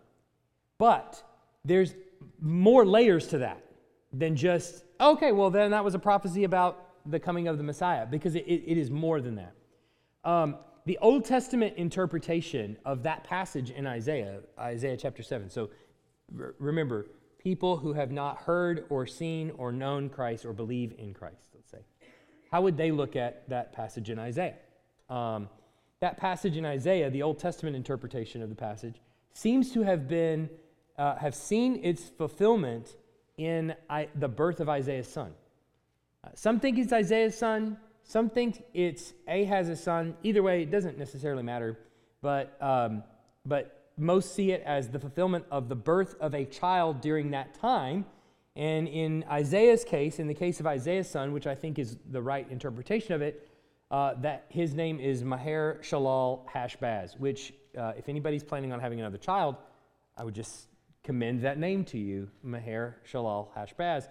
[0.78, 1.22] But
[1.64, 1.94] there's
[2.40, 3.62] more layers to that
[4.12, 8.06] than just, okay, well, then that was a prophecy about the coming of the Messiah,
[8.06, 9.54] because it, it is more than that.
[10.24, 10.56] Um,
[10.87, 15.50] the Old Testament interpretation of that passage in Isaiah, Isaiah chapter 7.
[15.50, 15.70] So
[16.59, 17.06] remember,
[17.38, 21.70] people who have not heard or seen or known Christ or believe in Christ, let's
[21.70, 21.78] say.
[22.50, 24.54] How would they look at that passage in Isaiah?
[25.11, 25.48] Um,
[26.00, 29.00] that passage in Isaiah, the Old Testament interpretation of the passage,
[29.32, 30.48] seems to have been,
[30.98, 32.96] uh, have seen its fulfillment
[33.37, 35.33] in I, the birth of Isaiah's son.
[36.25, 40.16] Uh, some think it's Isaiah's son, some think it's Ahaz's son.
[40.22, 41.79] Either way, it doesn't necessarily matter,
[42.22, 43.03] but, um,
[43.44, 47.55] but most see it as the fulfillment of the birth of a child during that
[47.55, 48.05] time.
[48.55, 52.22] And in Isaiah's case, in the case of Isaiah's son, which I think is the
[52.22, 53.49] right interpretation of it,
[53.90, 58.99] uh, that his name is Maher Shalal Hashbaz, which, uh, if anybody's planning on having
[58.99, 59.57] another child,
[60.16, 60.68] I would just
[61.07, 64.09] commend that name to you, Maher Shalal Hashbaz,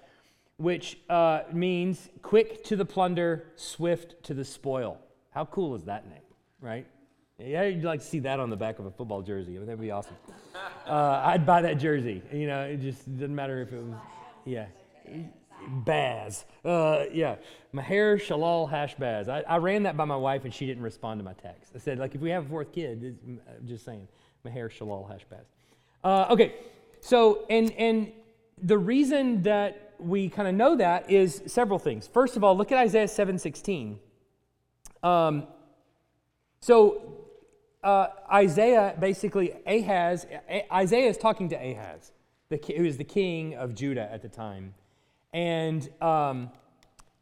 [0.56, 4.98] which uh, means quick to the plunder, swift to the spoil.
[5.32, 6.22] How cool is that name,
[6.62, 6.88] right?
[7.38, 9.58] Yeah, you'd like to see that on the back of a football jersey.
[9.58, 10.16] That'd be awesome.
[10.88, 12.22] Uh, I'd buy that jersey.
[12.32, 13.96] You know, it just doesn't matter if it was,
[14.46, 14.68] yeah,
[15.68, 16.46] Baz.
[16.64, 17.36] Uh, yeah,
[17.74, 19.28] Maher Shalal Hash Baz.
[19.28, 21.72] I, I, ran that by my wife and she didn't respond to my text.
[21.76, 24.08] I said, like, if we have a fourth kid, uh, just saying,
[24.44, 25.46] Maher Shalal Hash Baz.
[26.04, 26.54] Uh, okay,
[27.06, 28.12] so, and, and
[28.58, 32.08] the reason that we kind of know that is several things.
[32.08, 34.00] First of all, look at Isaiah 7:16.
[35.04, 35.46] Um,
[36.62, 37.28] so
[37.84, 40.26] uh, Isaiah basically, Ahaz,
[40.74, 42.12] Isaiah is talking to Ahaz,
[42.50, 44.74] the, who is the king of Judah at the time.
[45.32, 46.50] And, um,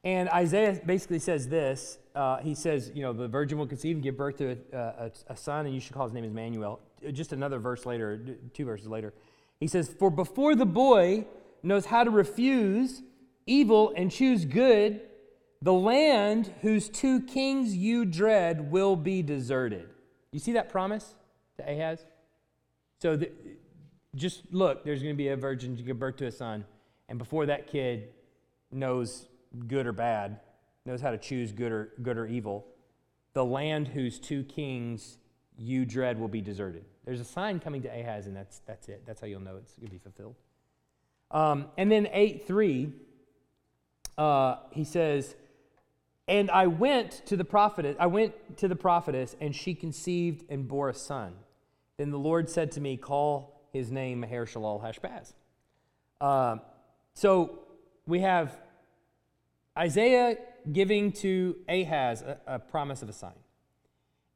[0.06, 1.98] and Isaiah basically says this.
[2.16, 5.12] Uh, he says, you know, the virgin will conceive and give birth to a, a,
[5.28, 6.80] a son, and you should call his name Emmanuel.
[7.12, 8.18] Just another verse later,
[8.54, 9.14] two verses later.
[9.64, 11.26] He says, For before the boy
[11.64, 13.02] knows how to refuse
[13.46, 15.00] evil and choose good,
[15.62, 19.88] the land whose two kings you dread will be deserted.
[20.34, 21.16] You see that promise
[21.56, 22.06] to Ahaz?
[23.02, 23.32] So the,
[24.16, 26.66] just look, there's going to be a virgin to give birth to a son.
[27.08, 28.10] And before that kid
[28.70, 29.28] knows
[29.70, 30.42] good or bad,
[30.86, 32.66] knows how to choose good or, good or evil,
[33.32, 35.20] the land whose two kings
[35.58, 36.84] you dread will be deserted.
[37.06, 39.04] There's a sign coming to Ahaz, and that's, that's it.
[39.06, 40.36] That's how you'll know it's going to be fulfilled.
[41.32, 42.94] Um, and then 8 3,
[44.18, 45.36] uh, he says,
[46.28, 50.68] and I went to the prophetess, I went to the prophetess, and she conceived and
[50.68, 51.34] bore a son.
[51.98, 55.34] Then the Lord said to me, Call his name Maher Shalal Hashbaz.
[56.22, 56.58] Uh,
[57.14, 57.60] so
[58.08, 58.58] we have
[59.78, 60.38] Isaiah
[60.72, 63.34] giving to Ahaz a, a promise of a sign.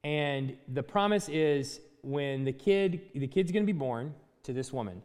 [0.04, 4.72] And the promise is when the kid, the kid's going to be born to this
[4.72, 5.02] woman,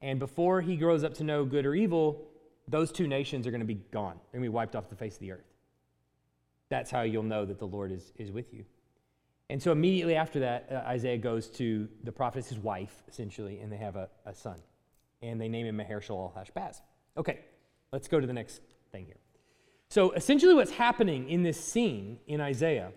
[0.00, 2.26] and before he grows up to know good or evil,
[2.66, 4.14] those two nations are going to be gone.
[4.30, 5.44] They're going to be wiped off the face of the earth.
[6.70, 8.64] That's how you'll know that the Lord is, is with you.
[9.50, 13.70] And so immediately after that, uh, Isaiah goes to the prophetess, his wife, essentially, and
[13.70, 14.56] they have a, a son.
[15.20, 16.80] And they name him Maher-shalal Hashbaz.
[17.16, 17.40] Okay,
[17.92, 19.18] let's go to the next thing here.
[19.88, 22.92] So essentially what's happening in this scene in Isaiah,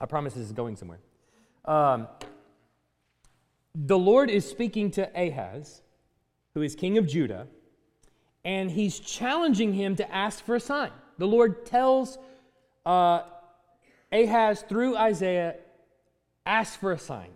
[0.00, 1.00] I promise this is going somewhere.
[1.64, 2.08] Um,
[3.74, 5.82] the Lord is speaking to Ahaz,
[6.54, 7.46] who is king of Judah,
[8.44, 10.90] and he's challenging him to ask for a sign.
[11.18, 12.18] The Lord tells
[12.84, 13.22] uh,
[14.12, 15.56] Ahaz, through Isaiah,
[16.44, 17.30] ask for a sign.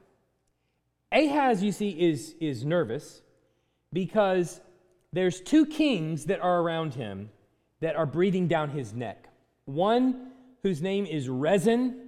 [1.11, 3.23] Ahaz, you see, is, is nervous
[3.93, 4.61] because
[5.13, 7.31] there's two kings that are around him
[7.81, 9.29] that are breathing down his neck.
[9.65, 12.08] One whose name is Rezin,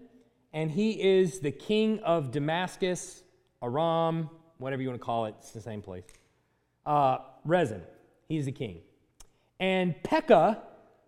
[0.52, 3.22] and he is the king of Damascus,
[3.62, 6.04] Aram, whatever you want to call it, it's the same place.
[6.84, 7.82] Uh, Rezin,
[8.28, 8.80] he's the king.
[9.58, 10.62] And Pekah,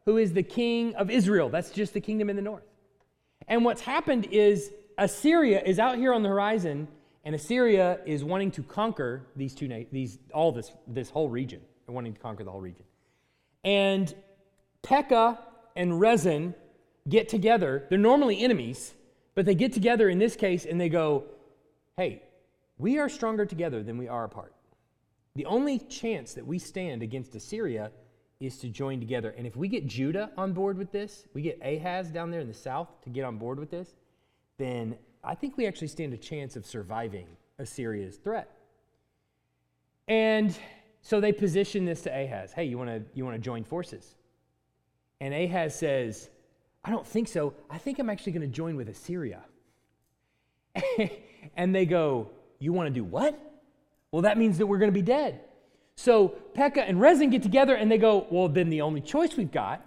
[0.04, 1.48] who is the king of Israel.
[1.48, 2.64] That's just the kingdom in the north.
[3.48, 6.88] And what's happened is Assyria is out here on the horizon,
[7.24, 11.60] and Assyria is wanting to conquer these two, these all this this whole region.
[11.86, 12.84] They're wanting to conquer the whole region.
[13.64, 14.14] And
[14.82, 15.38] Pekah
[15.76, 16.54] and Rezin
[17.08, 17.84] get together.
[17.88, 18.94] They're normally enemies,
[19.34, 21.24] but they get together in this case and they go,
[21.96, 22.22] "Hey,
[22.78, 24.54] we are stronger together than we are apart.
[25.34, 27.90] The only chance that we stand against Assyria
[28.40, 29.34] is to join together.
[29.36, 32.48] And if we get Judah on board with this, we get Ahaz down there in
[32.48, 33.94] the south to get on board with this,
[34.58, 37.26] then I think we actually stand a chance of surviving
[37.58, 38.50] Assyria's threat.
[40.08, 40.56] And
[41.00, 42.52] so they position this to Ahaz.
[42.52, 44.16] Hey, you want to you want to join forces?
[45.20, 46.28] And Ahaz says,
[46.84, 47.54] I don't think so.
[47.70, 49.40] I think I'm actually going to join with Assyria.
[51.56, 53.38] and they go, You want to do what?
[54.10, 55.40] Well, that means that we're going to be dead.
[55.96, 59.52] So Pekah and Rezin get together and they go, Well, then the only choice we've
[59.52, 59.84] got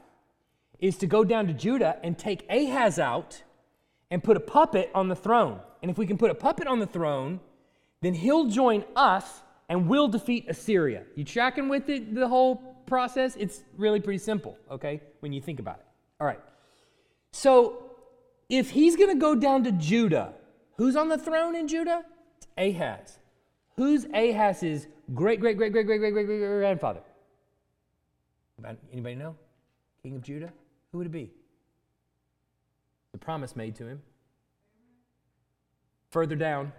[0.80, 3.44] is to go down to Judah and take Ahaz out
[4.12, 5.60] and put a puppet on the throne.
[5.82, 7.40] And if we can put a puppet on the throne,
[8.02, 11.04] then he'll join us and we'll defeat Assyria.
[11.16, 13.36] You tracking with it, the whole process?
[13.36, 15.86] It's really pretty simple, okay, when you think about it.
[16.20, 16.40] All right.
[17.36, 17.84] So
[18.48, 20.36] if he's going to go down to Judah,
[20.78, 22.06] who's on the throne in Judah?
[22.58, 23.20] Ahaz.
[23.76, 27.02] Who's Ahaz's great, great, great, great, great, great, great, great grandfather?
[28.90, 29.36] Anybody know?
[30.02, 30.54] King of Judah?
[30.94, 31.30] Who would it be?
[33.12, 34.02] The promise made to him.
[36.12, 36.72] Further down,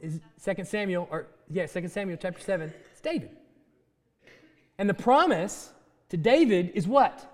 [0.00, 3.28] is 2 Samuel, or yeah, Second Samuel chapter 7, it's David.
[4.78, 5.74] And the promise
[6.08, 7.30] to David is what?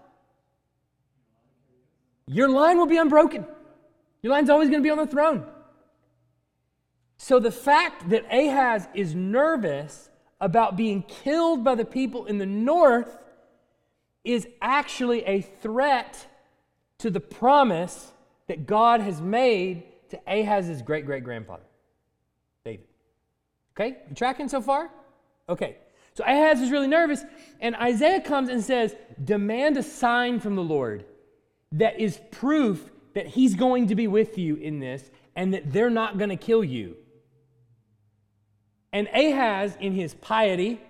[2.32, 3.46] Your line will be unbroken.
[4.22, 5.44] Your line's always going to be on the throne.
[7.18, 10.10] So the fact that Ahaz is nervous
[10.40, 13.18] about being killed by the people in the north
[14.24, 16.26] is actually a threat
[16.98, 18.12] to the promise
[18.48, 21.62] that God has made to Ahaz's great great grandfather,
[22.64, 22.86] David.
[23.74, 24.90] Okay, you tracking so far?
[25.48, 25.76] Okay,
[26.14, 27.24] so Ahaz is really nervous,
[27.60, 31.04] and Isaiah comes and says, Demand a sign from the Lord
[31.72, 35.90] that is proof that he's going to be with you in this and that they're
[35.90, 36.96] not going to kill you.
[38.92, 40.80] And Ahaz, in his piety,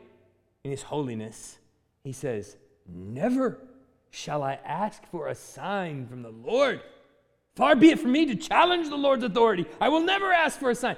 [0.64, 1.58] in his holiness,
[2.02, 2.56] he says,
[2.86, 3.58] Never
[4.10, 6.80] shall I ask for a sign from the Lord.
[7.54, 9.66] Far be it from me to challenge the Lord's authority.
[9.80, 10.96] I will never ask for a sign.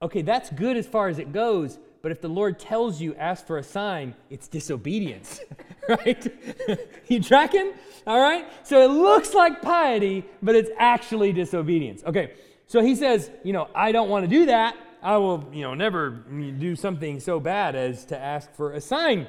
[0.00, 3.46] Okay, that's good as far as it goes, but if the Lord tells you ask
[3.46, 5.40] for a sign, it's disobedience,
[5.88, 6.26] right?
[7.08, 7.72] you tracking?
[8.06, 8.46] All right?
[8.66, 12.02] So it looks like piety, but it's actually disobedience.
[12.04, 12.32] Okay,
[12.66, 14.76] so he says, you know, I don't want to do that.
[15.02, 19.26] I will, you know, never do something so bad as to ask for a sign.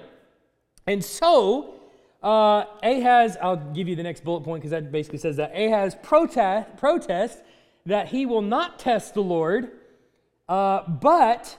[0.86, 1.76] And so,
[2.22, 5.96] uh, Ahaz, I'll give you the next bullet point because that basically says that Ahaz
[6.02, 7.42] protest, protests
[7.86, 9.72] that he will not test the Lord,
[10.48, 11.58] uh, but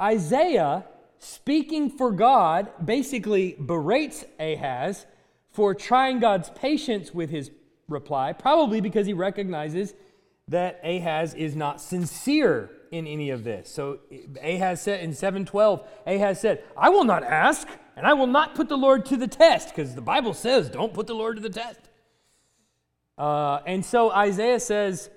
[0.00, 0.84] Isaiah,
[1.18, 5.06] speaking for God, basically berates Ahaz
[5.50, 7.50] for trying God's patience with his
[7.88, 9.94] reply, probably because he recognizes
[10.48, 13.68] that Ahaz is not sincere in any of this.
[13.68, 14.00] So
[14.42, 18.68] Ahaz said in 712, Ahaz said, I will not ask, and I will not put
[18.68, 21.50] the Lord to the test, because the Bible says, don't put the Lord to the
[21.50, 21.80] test.
[23.16, 25.10] Uh, and so Isaiah says,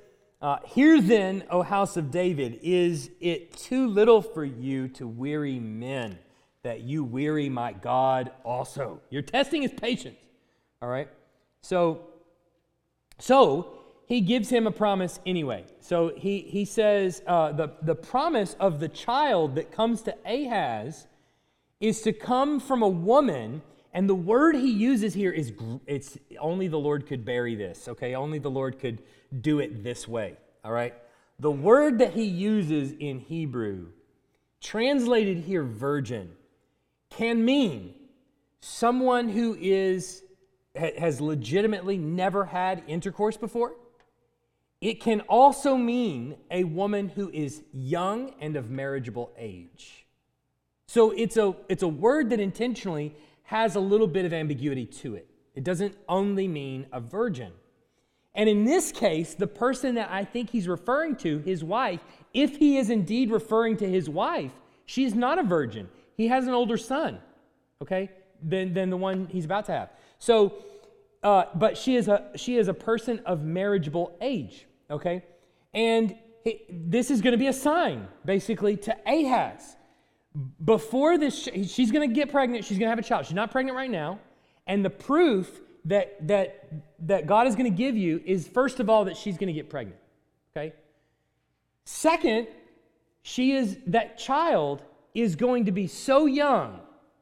[0.45, 5.59] uh, Hear then, O house of David, is it too little for you to weary
[5.59, 6.19] men,
[6.61, 9.01] that you weary my God also?
[9.09, 10.19] You're testing is patience.
[10.83, 11.09] All right?
[11.63, 12.01] So,
[13.17, 15.65] so he gives him a promise anyway.
[15.79, 21.07] So he, he says uh, the, the promise of the child that comes to Ahaz
[21.79, 23.63] is to come from a woman.
[23.95, 25.53] And the word he uses here is
[25.87, 28.13] it's only the Lord could bury this, okay?
[28.13, 29.01] Only the Lord could
[29.39, 30.35] do it this way,
[30.65, 30.93] all right?
[31.39, 33.87] The word that he uses in Hebrew,
[34.59, 36.33] translated here virgin,
[37.09, 37.93] can mean
[38.59, 40.23] someone who is
[40.75, 43.75] has legitimately never had intercourse before.
[44.81, 50.05] It can also mean a woman who is young and of marriageable age.
[50.85, 53.15] So it's a, it's a word that intentionally
[53.45, 55.29] has a little bit of ambiguity to it.
[55.55, 57.51] It doesn't only mean a virgin.
[58.33, 62.01] And in this case, the person that I think he's referring to, his wife,
[62.33, 64.51] if he is indeed referring to his wife,
[64.85, 65.87] she's not a virgin.
[66.17, 67.19] He has an older son,
[67.81, 68.11] okay,
[68.43, 69.89] than, than the one he's about to have.
[70.19, 70.55] So,
[71.23, 75.23] uh, but she is, a, she is a person of marriageable age, okay?
[75.73, 79.77] And he, this is going to be a sign, basically, to Ahaz.
[80.63, 82.65] Before this, she's going to get pregnant.
[82.65, 83.25] She's going to have a child.
[83.25, 84.19] She's not pregnant right now.
[84.67, 86.67] And the proof that, that,
[86.99, 89.53] that God is going to give you is, first of all, that she's going to
[89.53, 89.99] get pregnant.
[90.55, 90.73] Okay?
[91.85, 92.47] Second,
[93.21, 94.81] she is, that child
[95.13, 96.79] is going to be so young,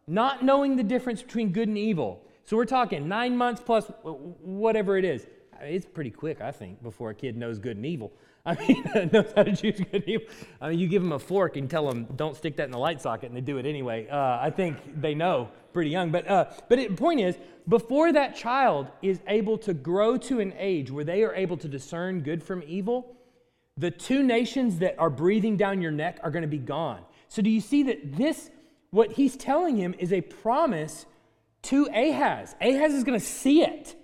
[0.07, 2.21] not knowing the difference between good and evil.
[2.45, 5.27] So we're talking nine months plus whatever it is.
[5.61, 8.11] It's pretty quick, I think, before a kid knows good and evil.
[8.45, 10.27] I mean, knows how to choose good evil.
[10.59, 12.77] I mean, you give them a fork and tell them, don't stick that in the
[12.77, 14.07] light socket, and they do it anyway.
[14.09, 16.11] Uh, I think they know pretty young.
[16.11, 17.37] But, uh, but the point is,
[17.69, 21.69] before that child is able to grow to an age where they are able to
[21.69, 23.15] discern good from evil,
[23.77, 26.99] the two nations that are breathing down your neck are going to be gone.
[27.29, 28.49] So, do you see that this
[28.93, 31.07] what he's telling him is a promise
[31.63, 32.55] to Ahaz.
[32.61, 33.95] Ahaz is going to see it.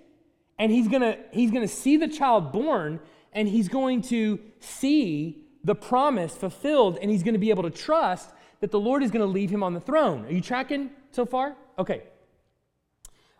[0.58, 2.98] And he's going to he's going to see the child born
[3.32, 7.70] and he's going to see the promise fulfilled and he's going to be able to
[7.70, 10.24] trust that the Lord is going to leave him on the throne.
[10.26, 11.56] Are you tracking so far?
[11.78, 12.02] Okay.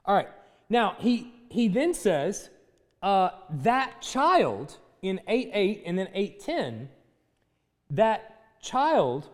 [0.04, 0.28] All right.
[0.68, 2.50] Now, he he then says
[3.02, 6.88] uh, that child in 8 8 and then 8 10,
[7.90, 9.28] that child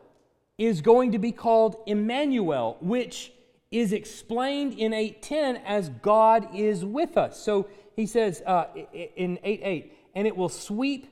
[0.59, 3.33] is going to be called Emmanuel, which
[3.71, 7.43] is explained in 8:10 as God is with us.
[7.43, 11.07] So he says uh, in 8:8, and it will sweep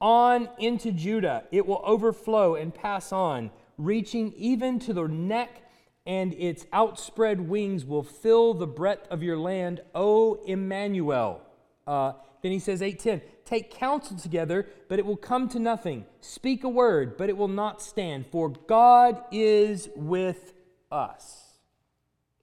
[0.00, 1.44] on into Judah.
[1.50, 5.62] It will overflow and pass on, reaching even to the neck,
[6.06, 11.42] and its outspread wings will fill the breadth of your land, O Emmanuel.
[11.86, 16.06] Uh, then he says 8:10, take counsel together, but it will come to nothing.
[16.20, 20.54] Speak a word, but it will not stand, for God is with
[20.92, 21.58] us.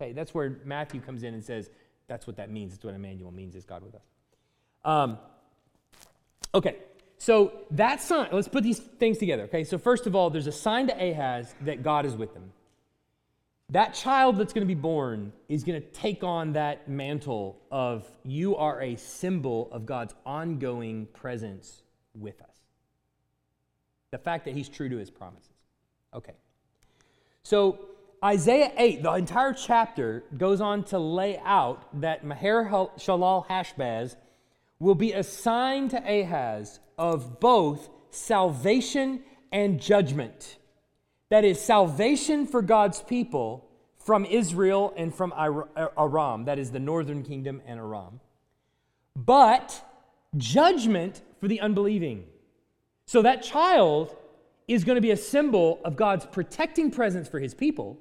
[0.02, 1.70] Okay, that's where Matthew comes in and says,
[2.08, 2.74] that's what that means.
[2.74, 4.02] That's what Emmanuel means, is God with us.
[4.84, 5.20] Um,
[6.54, 6.78] okay,
[7.18, 9.44] so that sign, let's put these things together.
[9.44, 12.52] Okay, so first of all, there's a sign to Ahaz that God is with him.
[13.70, 18.06] That child that's going to be born is going to take on that mantle of
[18.26, 21.84] you are a symbol of God's ongoing presence
[22.14, 22.50] with us.
[24.12, 25.54] The fact that he's true to his promises.
[26.14, 26.34] Okay.
[27.44, 27.86] So
[28.24, 32.66] Isaiah 8, the entire chapter, goes on to lay out that Maher
[32.98, 34.16] Shalal Hashbaz
[34.82, 39.22] will be a sign to Ahaz of both salvation
[39.52, 40.58] and judgment.
[41.30, 43.70] That is, salvation for God's people
[44.00, 48.20] from Israel and from Aram, that is the northern kingdom and Aram,
[49.16, 49.88] but
[50.36, 52.26] judgment for the unbelieving.
[53.06, 54.16] So that child
[54.68, 58.00] is going to be a symbol of God's protecting presence for his people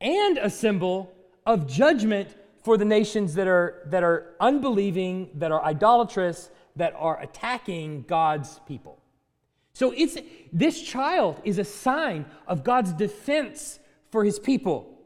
[0.00, 1.12] and a symbol
[1.44, 2.36] of judgment
[2.66, 8.58] for the nations that are, that are unbelieving, that are idolatrous, that are attacking God's
[8.66, 9.00] people.
[9.72, 10.18] So it's
[10.52, 13.78] this child is a sign of God's defense
[14.10, 14.98] for his people.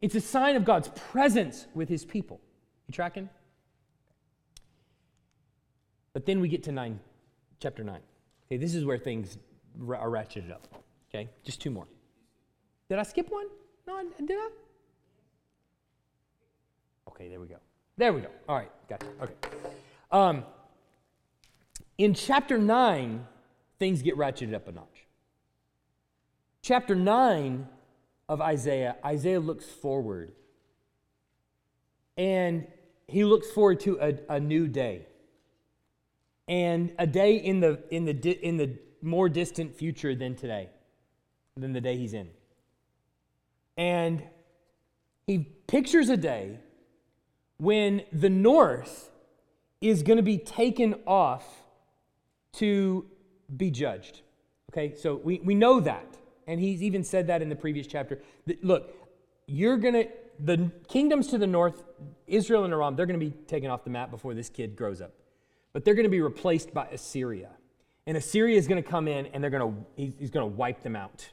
[0.00, 2.40] It's a sign of God's presence with his people.
[2.86, 3.28] You tracking?
[6.12, 7.00] But then we get to 9,
[7.58, 7.98] chapter 9.
[8.46, 9.36] Okay, this is where things
[9.80, 10.68] are ratcheted up.
[11.12, 11.88] Okay, just two more.
[12.88, 13.46] Did I skip one?
[13.88, 14.50] No, did I?
[17.20, 17.56] Okay, there we go.
[17.98, 18.28] There we go.
[18.48, 19.06] All right, gotcha.
[19.20, 19.34] Okay.
[20.10, 20.42] Um,
[21.98, 23.26] in chapter 9,
[23.78, 25.06] things get ratcheted up a notch.
[26.62, 27.68] Chapter 9
[28.26, 30.32] of Isaiah, Isaiah looks forward.
[32.16, 32.66] And
[33.06, 35.04] he looks forward to a, a new day.
[36.48, 40.70] And a day in the, in, the, in the more distant future than today,
[41.54, 42.30] than the day he's in.
[43.76, 44.22] And
[45.26, 46.60] he pictures a day
[47.60, 49.10] when the north
[49.80, 51.44] is going to be taken off
[52.54, 53.06] to
[53.54, 54.22] be judged.
[54.72, 56.16] Okay, so we, we know that.
[56.46, 58.20] And he's even said that in the previous chapter.
[58.62, 58.94] Look,
[59.46, 60.08] you're going to,
[60.40, 61.82] the kingdoms to the north,
[62.26, 65.00] Israel and Aram, they're going to be taken off the map before this kid grows
[65.02, 65.12] up.
[65.72, 67.50] But they're going to be replaced by Assyria.
[68.06, 70.56] And Assyria is going to come in and they're going to, he's, he's going to
[70.56, 71.28] wipe them out.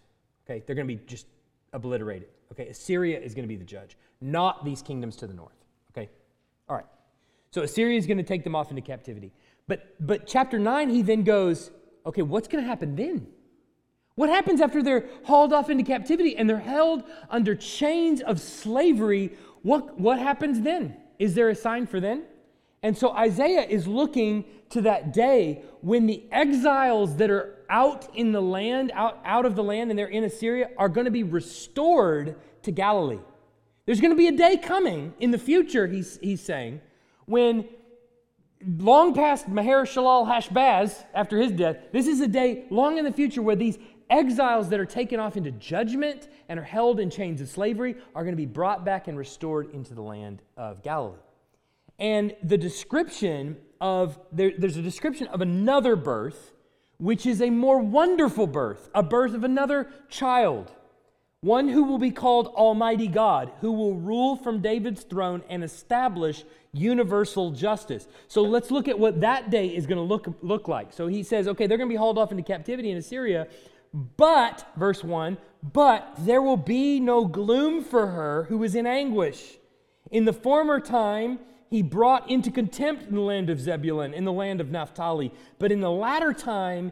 [0.45, 1.25] Okay, they're going to be just
[1.73, 2.28] obliterated.
[2.51, 5.57] Okay, Assyria is going to be the judge, not these kingdoms to the north.
[7.51, 9.31] So Assyria is going to take them off into captivity.
[9.67, 11.71] But but chapter nine, he then goes,
[12.05, 13.27] okay, what's going to happen then?
[14.15, 19.37] What happens after they're hauled off into captivity and they're held under chains of slavery?
[19.61, 20.97] What, what happens then?
[21.19, 22.23] Is there a sign for then?
[22.81, 28.31] And so Isaiah is looking to that day when the exiles that are out in
[28.31, 31.23] the land, out, out of the land, and they're in Assyria, are going to be
[31.23, 33.19] restored to Galilee.
[33.85, 36.81] There's going to be a day coming in the future, he's, he's saying,
[37.28, 37.67] when
[38.65, 43.11] long past Maher Shalal Hashbaz, after his death, this is a day long in the
[43.11, 43.78] future where these
[44.09, 48.23] exiles that are taken off into judgment and are held in chains of slavery are
[48.23, 51.19] going to be brought back and restored into the land of Galilee.
[51.99, 56.53] And the description of, there, there's a description of another birth,
[56.97, 60.71] which is a more wonderful birth, a birth of another child,
[61.47, 66.43] one who will be called Almighty God, who will rule from David's throne and establish
[66.73, 68.07] universal justice.
[68.27, 70.93] So let's look at what that day is going to look, look like.
[70.93, 73.47] So he says, okay, they're going to be hauled off into captivity in Assyria,
[74.17, 75.37] but, verse 1,
[75.73, 79.57] but there will be no gloom for her who is in anguish.
[80.11, 81.39] In the former time,
[81.69, 85.33] he brought into contempt in the land of Zebulun, in the land of Naphtali.
[85.59, 86.91] But in the latter time,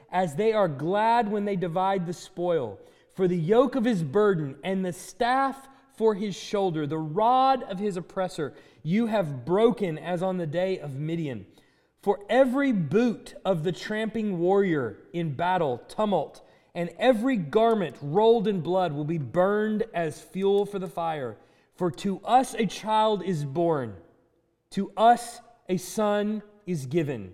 [0.11, 2.79] as they are glad when they divide the spoil.
[3.13, 7.79] For the yoke of his burden and the staff for his shoulder, the rod of
[7.79, 8.53] his oppressor,
[8.83, 11.45] you have broken as on the day of Midian.
[12.01, 16.41] For every boot of the tramping warrior in battle, tumult,
[16.73, 21.37] and every garment rolled in blood will be burned as fuel for the fire.
[21.75, 23.95] For to us a child is born,
[24.71, 25.39] to us
[25.69, 27.33] a son is given,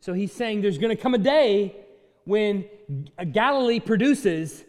[0.00, 1.76] So he's saying there's going to come a day
[2.24, 2.64] when
[3.32, 4.64] Galilee produces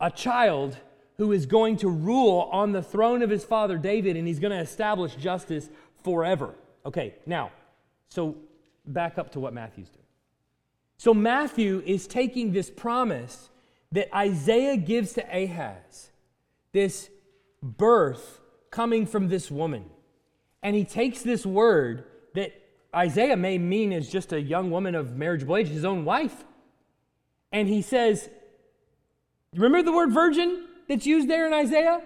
[0.00, 0.76] a child
[1.18, 4.52] who is going to rule on the throne of his father David and he's going
[4.52, 5.68] to establish justice
[6.02, 6.54] forever.
[6.86, 7.50] Okay, now,
[8.08, 8.36] so
[8.86, 10.00] back up to what Matthew's doing.
[10.96, 13.50] So Matthew is taking this promise
[13.92, 16.10] that Isaiah gives to Ahaz,
[16.72, 17.10] this
[17.62, 19.84] birth coming from this woman.
[20.62, 22.04] And he takes this word
[22.94, 26.44] Isaiah may mean as just a young woman of marriageable age, his own wife.
[27.52, 28.28] And he says,
[29.54, 32.02] Remember the word virgin that's used there in Isaiah?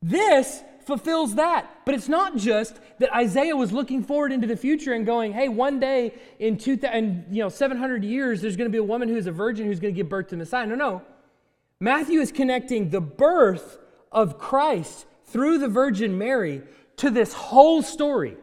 [0.00, 1.68] This fulfills that.
[1.84, 5.48] But it's not just that Isaiah was looking forward into the future and going, hey,
[5.48, 9.26] one day in 2000, you know, 700 years, there's going to be a woman who's
[9.26, 10.66] a virgin who's going to give birth to Messiah.
[10.66, 11.02] No, no.
[11.80, 13.78] Matthew is connecting the birth
[14.12, 16.62] of Christ through the Virgin Mary
[16.98, 18.36] to this whole story.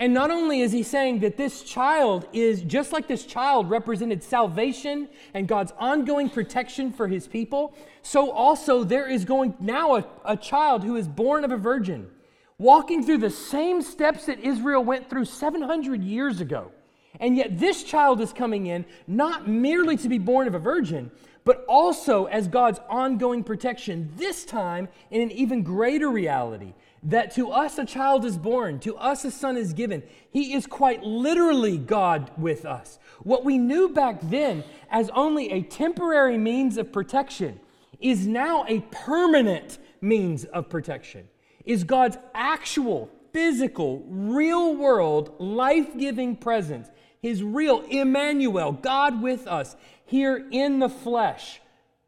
[0.00, 4.22] And not only is he saying that this child is just like this child represented
[4.22, 10.06] salvation and God's ongoing protection for his people, so also there is going now a,
[10.24, 12.08] a child who is born of a virgin,
[12.56, 16.72] walking through the same steps that Israel went through 700 years ago.
[17.20, 21.10] And yet this child is coming in not merely to be born of a virgin,
[21.44, 26.72] but also as God's ongoing protection, this time in an even greater reality
[27.02, 30.02] that to us a child is born, to us a son is given.
[30.30, 32.98] He is quite literally God with us.
[33.22, 37.60] What we knew back then as only a temporary means of protection
[38.00, 41.28] is now a permanent means of protection,
[41.64, 46.88] is God's actual, physical, real world, life giving presence,
[47.20, 49.76] his real Emmanuel, God with us,
[50.06, 51.60] here in the flesh,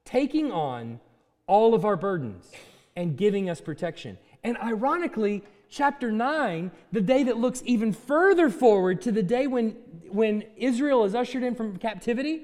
[0.05, 1.01] taking on
[1.47, 2.51] all of our burdens
[2.97, 4.19] and giving us protection.
[4.45, 9.71] And ironically, chapter 9, the day that looks even further forward to the day when,
[10.09, 12.43] when Israel is ushered in from captivity,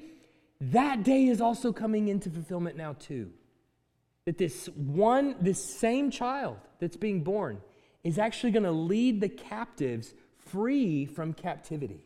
[0.60, 3.30] that day is also coming into fulfillment now, too.
[4.24, 7.60] That this one, this same child that's being born
[8.04, 12.04] is actually going to lead the captives free from captivity.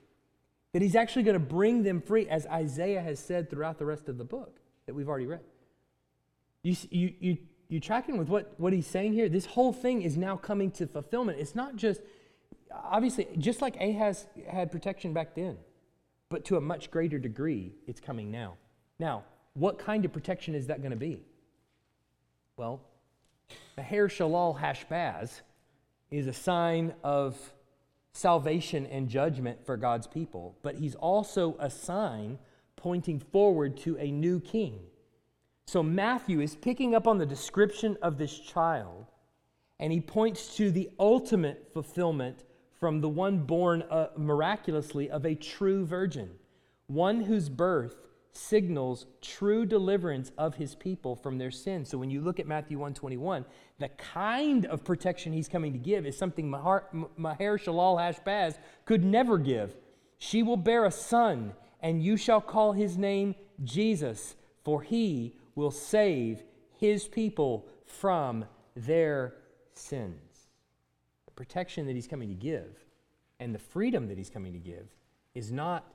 [0.72, 4.09] That he's actually going to bring them free, as Isaiah has said throughout the rest
[4.09, 5.43] of the book that we've already read.
[6.62, 7.38] You, you, you
[7.73, 9.31] you tracking with what, what he's saying here?
[9.31, 11.39] This whole thing is now coming to fulfillment.
[11.41, 12.03] It's not just,
[12.70, 15.57] obviously, just like Ahaz had protection back then,
[16.29, 18.57] but to a much greater degree, it's coming now.
[18.99, 21.23] Now, what kind of protection is that going to be?
[22.59, 22.83] Well,
[23.79, 25.41] Maher Shalal Hashbaz
[26.11, 27.39] is a sign of
[28.12, 32.39] salvation and judgment for God's people, but he's also a sign
[32.77, 34.81] pointing forward to a new king
[35.66, 39.06] so Matthew is picking up on the description of this child,
[39.78, 42.44] and he points to the ultimate fulfillment
[42.78, 46.30] from the one born uh, miraculously of a true virgin,
[46.86, 47.96] one whose birth
[48.32, 51.88] signals true deliverance of his people from their sins.
[51.90, 53.44] So when you look at Matthew 121,
[53.78, 56.84] the kind of protection he's coming to give is something Maher,
[57.16, 59.76] Maher Shalal Hashbaz could never give.
[60.18, 64.34] She will bear a son, and you shall call his name Jesus,
[64.64, 66.42] for he will save
[66.78, 68.44] his people from
[68.74, 69.34] their
[69.74, 70.48] sins.
[71.26, 72.84] The protection that he's coming to give
[73.40, 74.86] and the freedom that he's coming to give
[75.34, 75.92] is not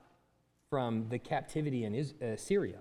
[0.68, 2.78] from the captivity in uh, Syria,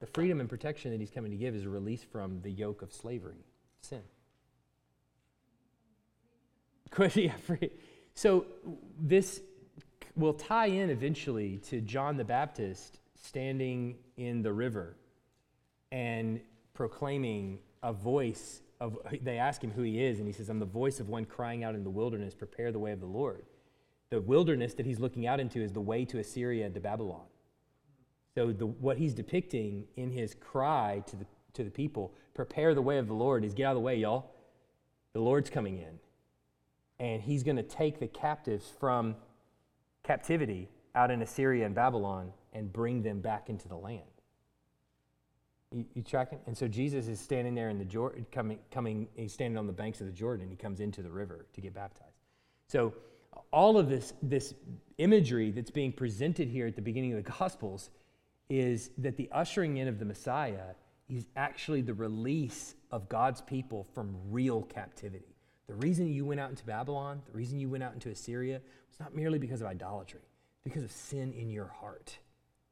[0.00, 2.82] The freedom and protection that he's coming to give is a release from the yoke
[2.82, 3.44] of slavery,
[3.80, 4.02] sin.
[8.14, 8.46] So
[8.98, 9.42] this
[10.16, 14.96] will tie in eventually to John the Baptist standing in the river
[15.92, 16.40] and
[16.74, 20.66] proclaiming a voice of they ask him who he is and he says i'm the
[20.66, 23.44] voice of one crying out in the wilderness prepare the way of the lord.
[24.10, 27.26] The wilderness that he's looking out into is the way to assyria and to babylon.
[28.34, 32.82] So the, what he's depicting in his cry to the, to the people prepare the
[32.82, 34.30] way of the lord is get out of the way y'all.
[35.14, 35.98] The lord's coming in.
[36.98, 39.16] And he's going to take the captives from
[40.02, 44.02] captivity out in Assyria and Babylon and bring them back into the land.
[45.72, 46.38] You, you tracking?
[46.46, 49.72] And so Jesus is standing there in the Jordan, coming, coming, he's standing on the
[49.72, 50.42] banks of the Jordan.
[50.42, 52.12] And he comes into the river to get baptized.
[52.68, 52.94] So
[53.52, 54.54] all of this, this
[54.98, 57.90] imagery that's being presented here at the beginning of the Gospels
[58.48, 60.74] is that the ushering in of the Messiah
[61.08, 65.36] is actually the release of God's people from real captivity.
[65.66, 69.00] The reason you went out into Babylon, the reason you went out into Assyria, was
[69.00, 70.20] not merely because of idolatry,
[70.64, 72.18] because of sin in your heart.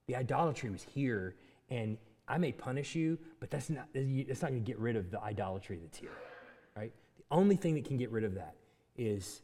[0.07, 1.35] The idolatry was here,
[1.71, 5.11] and I may punish you, but that's not, that's not going to get rid of
[5.11, 6.11] the idolatry that's here,
[6.77, 6.93] right?
[7.19, 8.55] The only thing that can get rid of that
[8.97, 9.43] is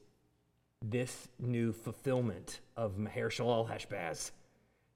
[0.82, 4.30] this new fulfillment of Maher Shalal Hashbaz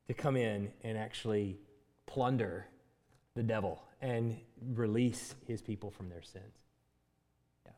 [0.08, 1.58] to come in and actually
[2.06, 2.66] plunder
[3.34, 4.38] the devil and
[4.74, 6.54] release his people from their sins.
[7.66, 7.72] Yeah.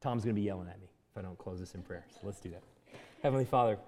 [0.00, 2.06] Tom's going to be yelling at me if I don't close this in prayer.
[2.10, 2.62] So let's do that.
[3.22, 3.78] Heavenly Father,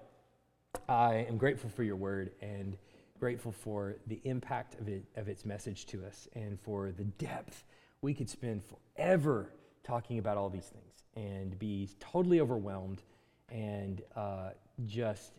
[0.87, 2.77] I am grateful for your word and
[3.19, 7.63] grateful for the impact of, it, of its message to us and for the depth.
[8.01, 9.49] We could spend forever
[9.83, 13.01] talking about all these things and be totally overwhelmed
[13.49, 14.49] and uh,
[14.85, 15.33] just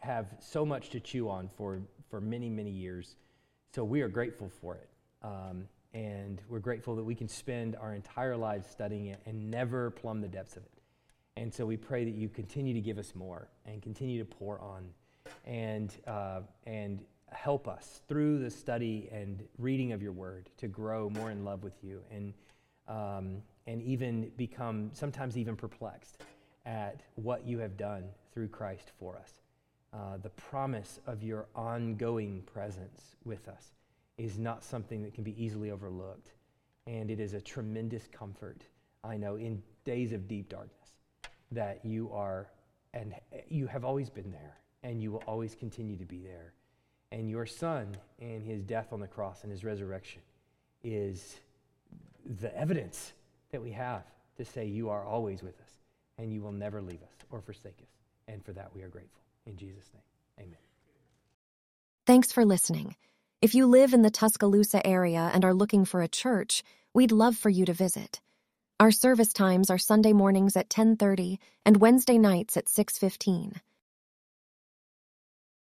[0.00, 1.80] have so much to chew on for,
[2.10, 3.16] for many, many years.
[3.74, 4.88] So we are grateful for it.
[5.22, 9.90] Um, and we're grateful that we can spend our entire lives studying it and never
[9.90, 10.73] plumb the depths of it.
[11.36, 14.60] And so we pray that you continue to give us more and continue to pour
[14.60, 14.88] on
[15.44, 21.10] and, uh, and help us through the study and reading of your word to grow
[21.10, 22.34] more in love with you and,
[22.86, 26.22] um, and even become sometimes even perplexed
[26.66, 29.32] at what you have done through Christ for us.
[29.92, 33.74] Uh, the promise of your ongoing presence with us
[34.18, 36.32] is not something that can be easily overlooked.
[36.86, 38.62] And it is a tremendous comfort,
[39.02, 40.83] I know, in days of deep darkness,
[41.54, 42.48] that you are,
[42.92, 43.14] and
[43.48, 46.52] you have always been there, and you will always continue to be there.
[47.12, 50.20] And your son and his death on the cross and his resurrection
[50.82, 51.36] is
[52.40, 53.12] the evidence
[53.52, 54.04] that we have
[54.36, 55.70] to say you are always with us
[56.18, 57.88] and you will never leave us or forsake us.
[58.26, 59.20] And for that we are grateful.
[59.46, 60.58] In Jesus' name, amen.
[62.06, 62.96] Thanks for listening.
[63.40, 66.62] If you live in the Tuscaloosa area and are looking for a church,
[66.94, 68.20] we'd love for you to visit.
[68.84, 73.62] Our service times are Sunday mornings at 10:30 and Wednesday nights at 6:15.